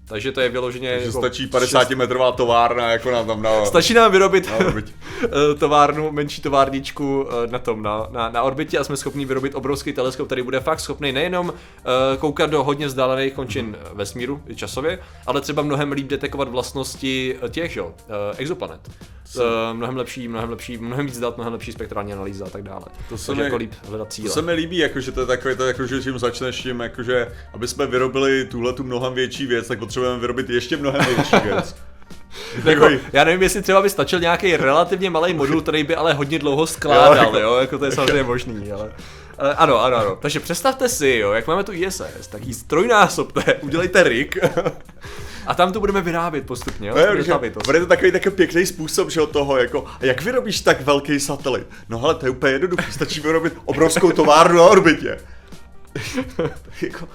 Takže 0.09 0.33
to 0.33 0.41
je 0.41 0.49
vyloženě... 0.49 0.99
Že 0.99 1.07
jako 1.07 1.19
stačí 1.19 1.47
50 1.47 1.91
metrová 1.91 2.33
továrna 2.33 2.91
jako 2.91 3.11
na 3.11 3.25
tam 3.25 3.43
na... 3.43 3.65
Stačí 3.65 3.95
nám 3.95 4.13
vyrobit 4.13 4.51
eh, 5.25 5.55
továrnu, 5.59 6.13
menší 6.13 6.43
továrničku 6.43 7.27
eh, 7.31 7.47
na 7.47 7.59
tom, 7.59 7.83
na, 7.83 8.07
na, 8.11 8.29
na 8.29 8.43
orbitě 8.43 8.79
a 8.79 8.85
jsme 8.85 8.97
schopni 8.97 9.25
vyrobit 9.25 9.55
obrovský 9.55 9.93
teleskop, 9.93 10.27
který 10.27 10.43
bude 10.43 10.61
fakt 10.61 10.81
schopný 10.81 11.13
nejenom 11.13 11.53
eh, 11.55 12.17
koukat 12.17 12.51
do 12.51 12.65
hodně 12.65 12.87
vzdálených 12.87 13.33
končin 13.33 13.77
vesmíru 13.93 14.43
i 14.49 14.57
časově, 14.57 14.99
ale 15.27 15.41
třeba 15.41 15.63
mnohem 15.63 15.93
líp 15.93 16.07
detekovat 16.07 16.49
vlastnosti 16.49 17.37
těch, 17.51 17.77
jo, 17.77 17.95
exoplanet. 18.37 18.81
Eh, 19.37 19.75
mnohem 19.75 19.97
lepší, 19.97 20.29
mnohem 20.29 20.51
lepší, 20.51 20.77
mnohem 20.77 21.07
víc 21.07 21.19
dat, 21.19 21.37
mnohem 21.37 21.53
lepší 21.53 21.73
spektrální 21.73 22.13
analýza 22.13 22.47
a 22.47 22.51
tak 22.51 22.63
dále. 22.63 22.85
To 23.09 23.19
se 23.19 23.27
Takže 23.27 23.41
mi- 23.43 23.47
jako 23.47 23.57
líp 23.57 23.73
hledat 23.89 24.09
To 24.09 24.15
cíle. 24.15 24.31
se 24.31 24.43
mi 24.43 24.53
líbí, 24.53 24.77
jakože 24.79 25.13
to 25.13 25.21
je 25.21 25.27
takové, 25.27 25.57
to, 25.57 25.67
jakože 25.67 26.01
tím 26.01 26.19
začneš 26.19 26.63
tím, 26.63 26.81
jakože, 26.81 27.33
aby 27.53 27.69
jsme 27.69 27.87
vyrobili 27.87 28.45
tuhle 28.45 28.73
tu 28.73 28.85
mnohem 28.85 29.15
větší 29.15 29.47
věc, 29.47 29.69
tak 29.69 29.79
potřebujeme 29.79 29.98
vyrobit 30.21 30.51
ještě 30.51 30.77
mnohem 30.77 31.05
větší 31.05 31.37
věc. 31.45 31.77
Jako, 32.65 32.89
já 33.13 33.25
nevím, 33.25 33.43
jestli 33.43 33.63
třeba 33.63 33.83
by 33.83 33.91
stačil 33.91 34.21
nějaký 34.21 34.57
relativně 34.57 35.11
malý 35.11 35.35
modul, 35.35 35.61
který 35.63 35.85
by 35.85 35.97
ale 35.97 36.13
hodně 36.15 36.39
dlouho 36.39 36.67
skládal, 36.67 37.17
Jo, 37.17 37.23
jako- 37.23 37.39
jo 37.39 37.57
jako 37.57 37.79
to 37.79 37.85
je 37.85 37.93
samozřejmě 37.93 38.23
možný, 38.23 38.73
ale... 38.73 38.93
ale 39.39 39.55
ano, 39.55 39.81
ano, 39.85 39.97
ano. 39.97 40.17
Takže 40.23 40.41
představte 40.41 40.89
si, 40.89 41.09
jo, 41.09 41.33
jak 41.33 41.47
máme 41.47 41.65
tu 41.65 41.73
ISS, 41.73 42.27
tak 42.31 42.47
ji 42.47 42.55
strojnásobte, 42.55 43.55
udělejte 43.61 44.03
rig 44.03 44.39
a 45.47 45.55
tam 45.55 45.73
to 45.73 45.81
budeme 45.81 46.01
vyrábět 46.01 46.47
postupně, 46.47 46.89
jo? 46.89 46.95
No, 46.95 47.01
jo, 47.01 47.07
Bude 47.65 47.79
že 47.79 47.81
to 47.81 47.87
takový 47.87 48.13
takový 48.13 48.37
pěkný 48.37 48.67
způsob, 48.67 49.11
že 49.11 49.21
od 49.21 49.31
toho, 49.31 49.57
jako, 49.59 49.85
a 50.01 50.05
jak 50.05 50.23
vyrobíš 50.23 50.61
tak 50.61 50.81
velký 50.81 51.21
satelit? 51.21 51.67
No 51.89 51.99
hele, 51.99 52.15
to 52.15 52.27
je 52.27 52.31
úplně 52.31 52.53
jednoduché, 52.53 52.93
stačí 52.93 53.21
vyrobit 53.21 53.53
obrovskou 53.65 54.13
továrnu 54.13 54.57
na 54.57 54.65
orbitě. 54.65 55.19
jako, 56.83 57.09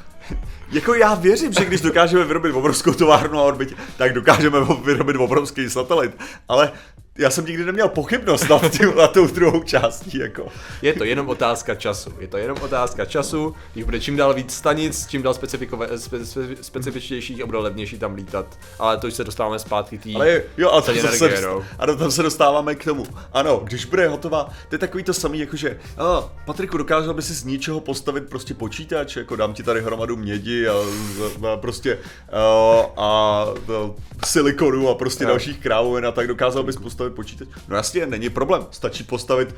jako 0.74 0.94
já 0.94 1.16
věřím, 1.16 1.54
že 1.54 1.66
když 1.66 1.82
dokážeme 1.82 2.24
vyrobit 2.24 2.56
obrovskou 2.56 2.94
továrnu 2.94 3.38
na 3.38 3.42
orbitě, 3.42 3.76
tak 3.98 4.14
dokážeme 4.14 4.58
vyrobit 4.84 5.16
obrovský 5.16 5.70
satelit, 5.70 6.12
ale 6.48 6.72
já 7.17 7.30
jsem 7.30 7.45
nikdy 7.45 7.65
neměl 7.65 7.89
pochybnost 7.89 8.49
nad, 8.49 8.71
tím, 8.71 8.95
nad 8.95 9.12
tou 9.12 9.28
druhou 9.28 9.63
částí, 9.63 10.17
jako. 10.17 10.47
Je 10.82 10.93
to 10.93 11.04
jenom 11.04 11.30
otázka 11.30 11.76
času. 11.76 12.13
Je 12.19 12.28
to 12.28 12.38
jenom 12.38 12.58
otázka 12.62 13.06
času, 13.06 13.56
když 13.73 13.86
bude 13.86 13.99
čím 13.99 14.17
dál 14.17 14.34
víc 14.34 14.54
stanic, 14.54 15.08
čím 15.08 15.23
dál 15.23 15.34
specifikové, 15.34 15.97
spe, 15.97 16.26
spe, 16.26 16.41
specifičtější 16.62 17.43
a 17.43 17.45
bude 17.45 17.58
levnější 17.58 17.99
tam 17.99 18.15
lítat. 18.15 18.60
Ale 18.80 18.97
to 18.97 19.08
už 19.08 19.13
se 19.13 19.23
dostáváme 19.23 19.60
zpátky 19.60 19.97
tý... 19.97 20.15
Ale 20.15 20.41
jo, 20.58 20.69
ale 20.69 20.82
tam 20.82 20.95
ceně 20.95 21.08
se, 21.08 21.26
energie, 21.26 21.41
no. 21.41 21.63
ano, 21.80 21.95
tam 21.95 22.12
se 22.12 22.23
dostáváme 22.23 22.76
k 22.76 22.84
tomu. 22.84 23.06
Ano, 23.34 23.62
když 23.63 23.86
bude 23.86 24.08
hotová, 24.08 24.43
to 24.69 24.76
je 24.76 24.80
takový 24.80 25.04
to 25.04 25.13
samý, 25.13 25.39
jakože, 25.39 25.80
a, 25.97 26.32
Patriku, 26.45 26.78
dokázal 26.78 27.13
by 27.13 27.21
si 27.21 27.34
z 27.34 27.43
ničeho 27.43 27.80
postavit 27.80 28.30
prostě 28.30 28.54
počítač, 28.54 29.15
jako 29.15 29.36
dám 29.36 29.54
ti 29.54 29.63
tady 29.63 29.82
hromadu 29.82 30.17
mědi 30.17 30.67
a, 30.67 30.73
a 31.54 31.58
prostě 31.58 31.99
a, 32.32 32.86
a 32.97 33.45
to, 33.65 33.95
silikonu 34.26 34.89
a 34.89 34.95
prostě 34.95 35.23
Jo. 35.23 35.28
dalších 35.28 35.60
krávovin 35.60 36.06
a 36.06 36.12
tak 36.12 36.28
dokázal 36.28 36.63
bys 36.63 36.76
postavit 36.78 37.03
počítač. 37.10 37.48
No 37.68 37.76
jasně, 37.76 38.06
není 38.06 38.30
problém, 38.30 38.66
stačí 38.72 39.04
postavit 39.04 39.56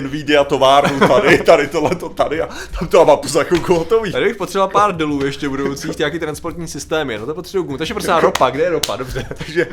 Nvidia 0.00 0.44
továrnu 0.44 1.08
tady, 1.08 1.38
tady 1.38 1.66
tohleto 1.68 2.08
tady 2.08 2.40
a 2.42 2.48
tam 2.78 2.88
to 2.88 3.04
má 3.04 3.18
za 3.24 3.44
chvilku 3.44 3.74
hotový. 3.74 4.12
Tady 4.12 4.24
bych 4.24 4.36
potřeboval 4.36 4.68
pár 4.68 4.96
dolů 4.96 5.24
ještě 5.24 5.48
budoucích, 5.48 5.98
nějaký 5.98 6.18
transportní 6.18 6.68
systémy, 6.68 7.18
no 7.18 7.26
to 7.26 7.34
potřebuji 7.34 7.62
gumu. 7.64 7.78
Takže 7.78 7.94
prostě 7.94 8.12
ropa, 8.20 8.50
kde 8.50 8.62
je 8.62 8.70
ropa, 8.70 8.96
dobře. 8.96 9.26
Takže 9.38 9.66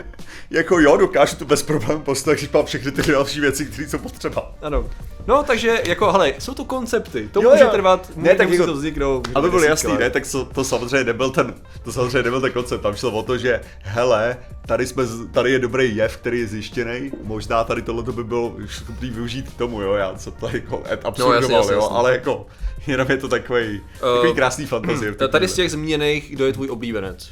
jako 0.50 0.80
jo, 0.80 0.98
dokážu 0.98 1.36
to 1.36 1.46
bez 1.46 1.64
problémů 1.64 2.02
postavit, 2.02 2.38
když 2.40 2.52
mám 2.52 2.66
všechny 2.66 2.92
ty 2.92 3.12
další 3.12 3.40
věci, 3.40 3.66
které 3.66 3.90
jsou 3.90 3.98
potřeba. 3.98 4.52
Ano. 4.62 4.86
No, 5.28 5.44
takže 5.44 5.82
jako, 5.86 6.12
hele, 6.12 6.34
jsou 6.40 6.54
to 6.54 6.66
koncepty, 6.66 7.30
to 7.32 7.42
Jo, 7.42 7.50
může 7.52 7.64
jo. 7.64 7.70
trvat, 7.70 8.10
Ne, 8.10 8.22
může 8.24 8.36
tak 8.36 8.48
musí 8.48 8.60
jako- 8.60 8.72
to 8.72 8.78
vzniknout. 8.78 9.28
může 9.28 9.36
Aby 9.36 9.48
to 9.48 9.52
byl 9.52 9.60
desítky 9.60 9.70
jasný, 9.70 9.92
let. 9.92 10.00
ne, 10.00 10.10
tak 10.10 10.24
to, 10.32 10.46
to 10.46 10.64
samozřejmě 10.64 11.04
nebyl 11.04 11.30
ten, 11.30 11.54
to 11.84 11.92
samozřejmě 11.92 12.24
nebyl 12.24 12.42
ten 12.42 12.52
koncept, 12.52 12.82
tam 12.82 12.96
šlo 12.96 13.12
o 13.12 13.24
to, 13.24 13.38
že 13.38 13.62
hele, 13.82 14.38
tady 14.68 14.88
jsme, 14.88 15.04
tady 15.32 15.52
je 15.52 15.60
dobrý 15.60 15.96
jev, 15.96 16.18
který 16.18 16.40
je 16.40 16.48
zjištěný, 16.48 17.12
možná 17.24 17.64
tady 17.64 17.82
tohle 17.82 18.04
by 18.04 18.24
bylo 18.24 18.56
schopný 18.68 19.10
využít 19.10 19.50
k 19.50 19.58
tomu, 19.58 19.82
jo, 19.82 19.94
já 19.94 20.18
jsem 20.18 20.34
to 20.34 20.50
jako 20.54 20.84
absurdoval, 21.04 21.34
jasně, 21.42 21.56
jasně, 21.56 21.74
jo, 21.74 21.80
jasně. 21.82 21.96
ale 21.98 22.12
jako, 22.12 22.48
jenom 22.88 23.08
je 23.12 23.18
to 23.18 23.28
takový, 23.28 23.82
takový 24.00 24.34
krásný 24.34 24.66
fantazie. 24.66 25.12
Ta- 25.16 25.28
Tady 25.28 25.48
z 25.48 25.54
těch 25.54 25.72
zmíněných, 25.72 26.30
kdo 26.32 26.46
je 26.46 26.54
tvůj 26.54 26.70
oblíbenec? 26.70 27.32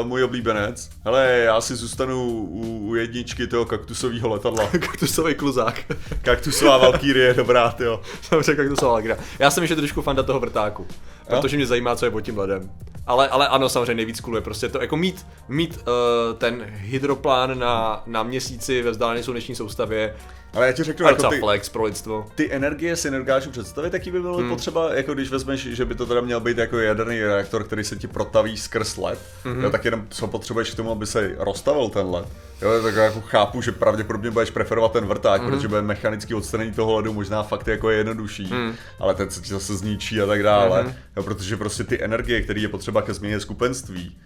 Uh, 0.00 0.06
můj 0.08 0.24
oblíbenec, 0.24 0.90
hele, 1.04 1.28
já 1.44 1.60
si 1.60 1.76
zůstanu 1.76 2.30
u, 2.30 2.88
u 2.88 2.94
jedničky 2.94 3.46
toho 3.46 3.64
kaktusového 3.64 4.28
letadla. 4.28 4.66
Kaktusový 4.72 5.34
kluzák. 5.34 5.82
Kaktusová 6.22 6.76
Valkyrie 6.78 7.26
je 7.26 7.34
dobrá, 7.34 7.74
jo. 7.78 8.00
Dobře, 8.30 8.54
kaktusová 8.56 8.92
lagra. 8.92 9.16
Já 9.38 9.50
jsem 9.50 9.62
ještě 9.62 9.76
trošku 9.76 10.02
fanda 10.02 10.22
toho 10.22 10.40
vrtáku, 10.40 10.86
protože 11.28 11.56
mě 11.56 11.66
zajímá, 11.66 11.96
co 11.96 12.04
je 12.04 12.10
pod 12.10 12.20
tím 12.20 12.38
ledem. 12.38 12.70
Ale, 13.08 13.28
ale 13.28 13.48
ano, 13.48 13.68
samozřejmě 13.68 13.94
nejvíc 13.94 14.20
cool 14.20 14.36
je 14.36 14.42
prostě 14.42 14.68
to, 14.68 14.80
jako 14.80 14.96
mít, 14.96 15.26
mít 15.48 15.76
uh, 15.76 16.38
ten 16.38 16.66
hydroplán 16.68 17.58
na, 17.58 18.02
na 18.06 18.22
měsíci 18.22 18.82
ve 18.82 18.90
vzdálené 18.90 19.22
sluneční 19.22 19.54
soustavě, 19.54 20.14
Ale 20.54 20.66
já 20.66 20.72
ti 20.72 20.82
řeknu, 20.82 21.06
jako 21.06 21.30
ty, 21.30 21.38
flex 21.38 21.68
pro 21.68 21.84
lidstvo. 21.84 22.26
ty 22.34 22.52
energie 22.52 22.96
si 22.96 23.10
nedokážu 23.10 23.50
představit, 23.50 23.92
jaký 23.92 24.10
by 24.10 24.20
bylo 24.20 24.38
hmm. 24.38 24.48
potřeba, 24.48 24.94
jako 24.94 25.14
když 25.14 25.30
vezmeš, 25.30 25.60
že 25.60 25.84
by 25.84 25.94
to 25.94 26.06
teda 26.06 26.20
měl 26.20 26.40
být 26.40 26.58
jako 26.58 26.78
jaderný 26.78 27.20
reaktor, 27.20 27.64
který 27.64 27.84
se 27.84 27.96
ti 27.96 28.06
protaví 28.06 28.56
skrz 28.56 28.96
led, 28.96 29.18
mm-hmm. 29.44 29.62
jo, 29.62 29.70
tak 29.70 29.84
jenom 29.84 30.06
co 30.10 30.26
potřebuješ 30.26 30.70
k 30.70 30.76
tomu, 30.76 30.90
aby 30.92 31.06
se 31.06 31.34
rozstavil 31.38 31.88
ten 31.88 32.10
led. 32.10 32.26
Jo, 32.62 32.82
tak 32.82 32.94
jako 32.94 33.20
chápu, 33.20 33.62
že 33.62 33.72
pravděpodobně 33.72 34.30
budeš 34.30 34.50
preferovat 34.50 34.92
ten 34.92 35.06
vrták, 35.06 35.42
mm-hmm. 35.42 35.50
protože 35.50 35.68
bude 35.68 35.82
mechanický 35.82 36.34
odstranění 36.34 36.72
toho 36.72 36.96
ledu 36.96 37.12
možná 37.12 37.42
fakt 37.42 37.68
jako 37.68 37.90
je 37.90 37.98
jednodušší, 37.98 38.44
mm. 38.52 38.74
ale 38.98 39.14
ten 39.14 39.30
se 39.30 39.40
ti 39.40 39.48
zase 39.48 39.76
zničí 39.76 40.20
a 40.20 40.26
tak 40.26 40.42
dále, 40.42 40.84
mm-hmm. 40.84 40.94
jo, 41.16 41.22
protože 41.22 41.56
prostě 41.56 41.84
ty 41.84 42.04
energie, 42.04 42.42
které 42.42 42.60
je 42.60 42.68
potřeba 42.68 42.97
ke 43.02 43.14
změně 43.14 43.40
skupenství, 43.40 44.16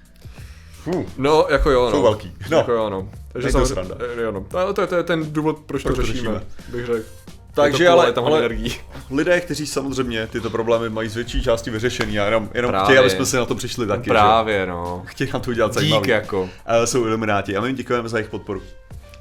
Fuh. 0.83 1.07
No, 1.19 1.47
jako 1.49 1.71
jo, 1.71 1.85
no. 1.85 1.91
Jsou 1.91 2.03
velký. 2.03 2.33
No. 2.51 2.57
Jako 2.59 2.73
jo, 2.73 2.91
no. 2.91 3.09
Takže 3.33 3.49
to 3.49 3.53
samozřejmě, 3.53 3.75
sranda. 3.75 3.97
jo, 4.23 4.33
no. 4.33 4.41
To, 4.51 4.73
to, 4.73 4.81
je- 4.81 4.87
to, 4.87 4.95
je 4.97 5.03
ten 5.03 5.33
důvod, 5.33 5.59
proč, 5.67 5.83
Proč 5.83 5.97
to 5.97 6.03
řešíme, 6.03 6.19
řešíme. 6.21 6.43
bych 6.69 6.87
řekl. 6.87 7.07
Takže 7.55 7.89
ale- 7.89 8.07
je 8.09 8.13
tam 8.13 8.25
ale- 8.25 8.39
energií. 8.39 8.75
lidé, 9.11 9.41
kteří 9.41 9.67
samozřejmě 9.67 10.27
tyto 10.27 10.51
problémy 10.51 10.91
mají 10.91 11.09
z 11.09 11.15
větší 11.15 11.43
části 11.43 11.71
vyřešený 11.71 12.19
a 12.21 12.25
jenom, 12.25 12.49
jenom 12.55 12.69
Právě. 12.71 12.85
chtějí, 12.85 12.99
aby 12.99 13.11
jsme 13.11 13.27
si 13.27 13.37
na 13.37 13.45
to 13.45 13.55
přišli 13.55 13.87
taky, 13.87 14.05
že? 14.05 14.11
Právě, 14.11 14.67
no. 14.67 15.03
chtějí 15.07 15.31
nám 15.33 15.43
to 15.43 15.51
udělat 15.51 15.69
Dík 15.73 15.75
zajímavý. 15.75 16.09
jako. 16.11 16.49
A 16.67 16.87
jsou 16.87 17.07
ilumináti 17.07 17.57
a 17.57 17.61
my 17.61 17.67
jim 17.69 17.77
děkujeme 17.77 18.09
za 18.09 18.19
jejich 18.19 18.31
podporu. 18.31 18.63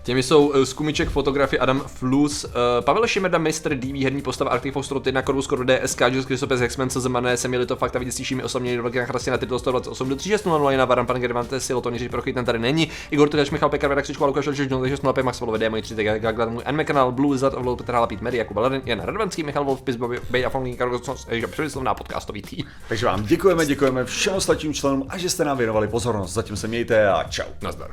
Těmi 0.03 0.23
jsou 0.23 0.53
eh, 0.53 0.65
z 0.65 0.73
Kumiček 0.73 1.09
fotografie 1.09 1.59
Adam 1.59 1.79
Flus, 1.79 2.43
uh, 2.43 2.51
Pavel 2.81 3.07
Šimerda, 3.07 3.37
Mr. 3.37 3.75
D, 3.75 3.93
výherní 3.93 4.21
postava 4.21 4.51
Arctic 4.51 4.73
Fox 4.73 4.91
1 5.05 5.21
Korvus 5.21 5.45
Skoro 5.45 5.63
DSK, 5.63 6.01
Jus 6.07 6.25
Christopes 6.25 6.59
Hexman, 6.59 6.89
Sezemané, 6.89 7.37
Semili 7.37 7.65
to 7.65 7.75
fakt 7.75 7.95
a 7.95 7.99
vidíte 7.99 8.15
slyšíme 8.15 8.43
osobně 8.43 8.77
do 8.77 8.83
velkých 8.83 9.01
chrastě 9.01 9.31
na 9.31 9.37
titul 9.37 9.59
128 9.59 10.09
do 10.09 10.15
36 10.15 10.45
na 10.77 10.85
Varan, 10.85 11.05
Pan 11.05 11.21
Gervante, 11.21 11.59
Silo, 11.59 11.81
Tony, 11.81 12.09
Prochyt, 12.09 12.35
ten 12.35 12.45
tady 12.45 12.59
není, 12.59 12.89
Igor 13.11 13.29
Tudaš, 13.29 13.51
Michal 13.51 13.69
Pekar, 13.69 13.89
Vedak 13.89 14.03
Křičko, 14.03 14.27
Lukáš 14.27 14.47
Lčeš, 14.47 14.67
Don, 14.67 14.89
6 14.89 15.03
0 15.03 15.13
Max 15.23 15.39
Volové, 15.39 15.57
Démoj 15.57 15.81
3, 15.81 15.95
Gaglan, 15.95 16.53
můj 16.53 16.63
Anime 16.65 16.83
kanál, 16.83 17.11
Blue 17.11 17.37
Zat, 17.37 17.53
Ovlou, 17.53 17.75
Petr 17.75 17.93
Hala, 17.93 18.07
Pít 18.07 18.21
Medy, 18.21 18.37
Jakub 18.37 18.57
Aladen, 18.57 18.81
Jan 18.85 18.99
Radvanský, 18.99 19.43
Michal 19.43 19.65
Wolf, 19.65 19.81
Pis, 19.81 19.95
Bobby, 19.95 20.19
Bej 20.29 20.45
a 20.45 20.49
Fonlín, 20.49 20.77
Karol 20.77 20.97
Gosnos, 20.97 21.27
Přemyslovná 21.51 21.93
podcastový 21.93 22.41
tým. 22.41 22.65
Takže 22.89 23.05
vám 23.05 23.23
děkujeme, 23.23 23.65
děkujeme 23.65 24.05
všem 24.05 24.33
ostatním 24.33 24.73
členům 24.73 25.05
a 25.09 25.17
že 25.17 25.29
jste 25.29 25.45
nám 25.45 25.57
věnovali 25.57 25.87
pozornost. 25.87 26.33
Zatím 26.33 26.55
se 26.55 26.67
mějte 26.67 27.09
a 27.09 27.23
čau. 27.23 27.47
Nazdar. 27.61 27.91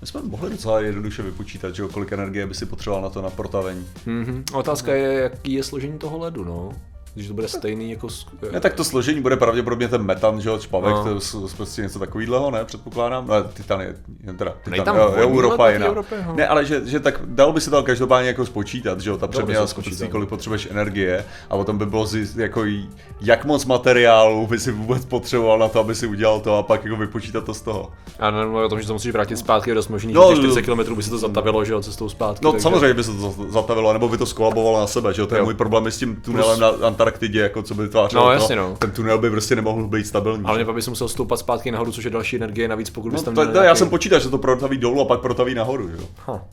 My 0.00 0.06
jsme 0.06 0.22
mohli 0.22 0.50
docela 0.50 0.80
jednoduše 0.80 1.22
vypočítat, 1.22 1.74
že 1.74 1.82
kolik 1.92 2.12
energie 2.12 2.46
by 2.46 2.54
si 2.54 2.66
potřeboval 2.66 3.02
na 3.02 3.10
to 3.10 3.22
na 3.22 3.30
protavení. 3.30 3.86
Mhm. 4.06 4.44
Otázka 4.52 4.94
je, 4.94 5.12
jaký 5.20 5.52
je 5.52 5.62
složení 5.64 5.98
toho 5.98 6.18
ledu, 6.18 6.44
no. 6.44 6.72
Když 7.14 7.28
to 7.28 7.34
bude 7.34 7.48
stejný 7.48 7.90
jako... 7.90 8.08
Ne, 8.52 8.60
tak 8.60 8.74
to 8.74 8.84
složení 8.84 9.20
bude 9.20 9.36
pravděpodobně 9.36 9.88
ten 9.88 10.02
metan, 10.02 10.40
že 10.40 10.48
jo, 10.48 10.58
čpavek, 10.58 10.94
No. 10.94 11.02
to 11.04 11.08
je 11.10 11.48
prostě 11.56 11.82
něco 11.82 11.98
takového, 11.98 12.50
ne, 12.50 12.64
předpokládám. 12.64 13.26
No, 13.26 13.34
titan 13.44 13.80
je, 13.80 13.94
teda, 14.38 14.54
titan, 14.64 14.84
tam 14.84 14.96
jo, 14.96 15.04
vodní 15.06 15.22
Europa 15.22 15.70
jiná. 15.70 15.86
Evropě, 15.86 16.24
no. 16.26 16.34
Ne, 16.36 16.46
ale 16.48 16.64
že, 16.64 16.80
že 16.86 17.00
tak 17.00 17.20
dalo 17.24 17.52
by 17.52 17.60
se 17.60 17.70
to 17.70 17.82
každopádně 17.82 18.28
jako 18.28 18.46
spočítat, 18.46 19.00
že 19.00 19.10
jo, 19.10 19.16
ta 19.16 19.26
přeměna 19.26 19.66
skutečně, 19.66 20.08
kolik 20.08 20.28
potřebuješ 20.28 20.68
energie 20.70 21.24
a 21.50 21.56
potom 21.56 21.78
by 21.78 21.86
bylo 21.86 22.06
zjist, 22.06 22.36
jako 22.36 22.62
jak 23.20 23.44
moc 23.44 23.64
materiálu 23.64 24.46
by 24.46 24.58
si 24.58 24.72
vůbec 24.72 25.04
potřeboval 25.04 25.58
na 25.58 25.68
to, 25.68 25.80
aby 25.80 25.94
si 25.94 26.06
udělal 26.06 26.40
to 26.40 26.56
a 26.58 26.62
pak 26.62 26.84
jako 26.84 26.96
vypočítat 26.96 27.44
to 27.44 27.54
z 27.54 27.60
toho. 27.60 27.90
A 28.18 28.30
nemluvím 28.30 28.66
o 28.66 28.68
tom, 28.68 28.80
že 28.80 28.86
to 28.86 28.92
musíš 28.92 29.12
vrátit 29.12 29.36
zpátky, 29.36 29.70
je 29.70 29.74
dost 29.74 29.88
možný, 29.88 30.12
No, 30.12 30.22
že 30.34 30.42
těch 30.42 30.50
40 30.52 30.62
km 30.62 30.94
by 30.94 31.02
se 31.02 31.10
to 31.10 31.18
zatavilo, 31.18 31.64
že 31.64 31.72
jo, 31.72 31.80
cestou 31.82 32.08
zpátky. 32.08 32.44
No 32.44 32.52
takže- 32.52 32.62
samozřejmě 32.62 32.94
by 32.94 33.04
se 33.04 33.10
to 33.12 33.18
za- 33.18 33.44
zatavilo, 33.48 33.92
nebo 33.92 34.08
by 34.08 34.18
to 34.18 34.26
skolabovalo 34.26 34.80
na 34.80 34.86
sebe, 34.86 35.14
že 35.14 35.22
jo, 35.22 35.26
to 35.26 35.34
je 35.34 35.38
Jo. 35.38 35.44
můj 35.44 35.54
problém 35.54 35.86
s 35.86 35.98
tím 35.98 36.16
tunelem 36.16 36.60
na 36.60 36.70
Antarktidě, 37.00 37.40
jako 37.40 37.62
co 37.62 37.74
by 37.74 37.82
vytvářelo 37.82 38.24
No, 38.24 38.32
jasně, 38.32 38.56
no. 38.56 38.76
Ten 38.78 38.90
tunel 38.90 39.18
by 39.18 39.30
prostě 39.30 39.56
nemohl 39.56 39.88
být 39.88 40.06
stabilní. 40.06 40.44
Ale 40.44 40.64
pak 40.64 40.74
by 40.74 40.82
se 40.82 40.90
musel 40.90 41.08
stoupat 41.08 41.38
zpátky 41.38 41.70
nahoru, 41.70 41.92
což 41.92 42.04
je 42.04 42.10
další 42.10 42.36
energie 42.36 42.68
navíc, 42.68 42.90
pokud 42.90 43.12
bys 43.12 43.20
No, 43.20 43.24
tam 43.24 43.34
to, 43.34 43.52
to, 43.52 43.56
já 43.56 43.62
nějaký- 43.62 43.78
jsem 43.78 43.88
počítal, 43.90 44.20
že 44.20 44.28
to 44.28 44.38
protaví 44.38 44.78
dolů 44.78 45.00
a 45.00 45.04
pak 45.04 45.20
protaví 45.20 45.54
nahoru, 45.54 45.88
že 45.88 45.94
jo. 45.96 46.02
Ha. 46.26 46.44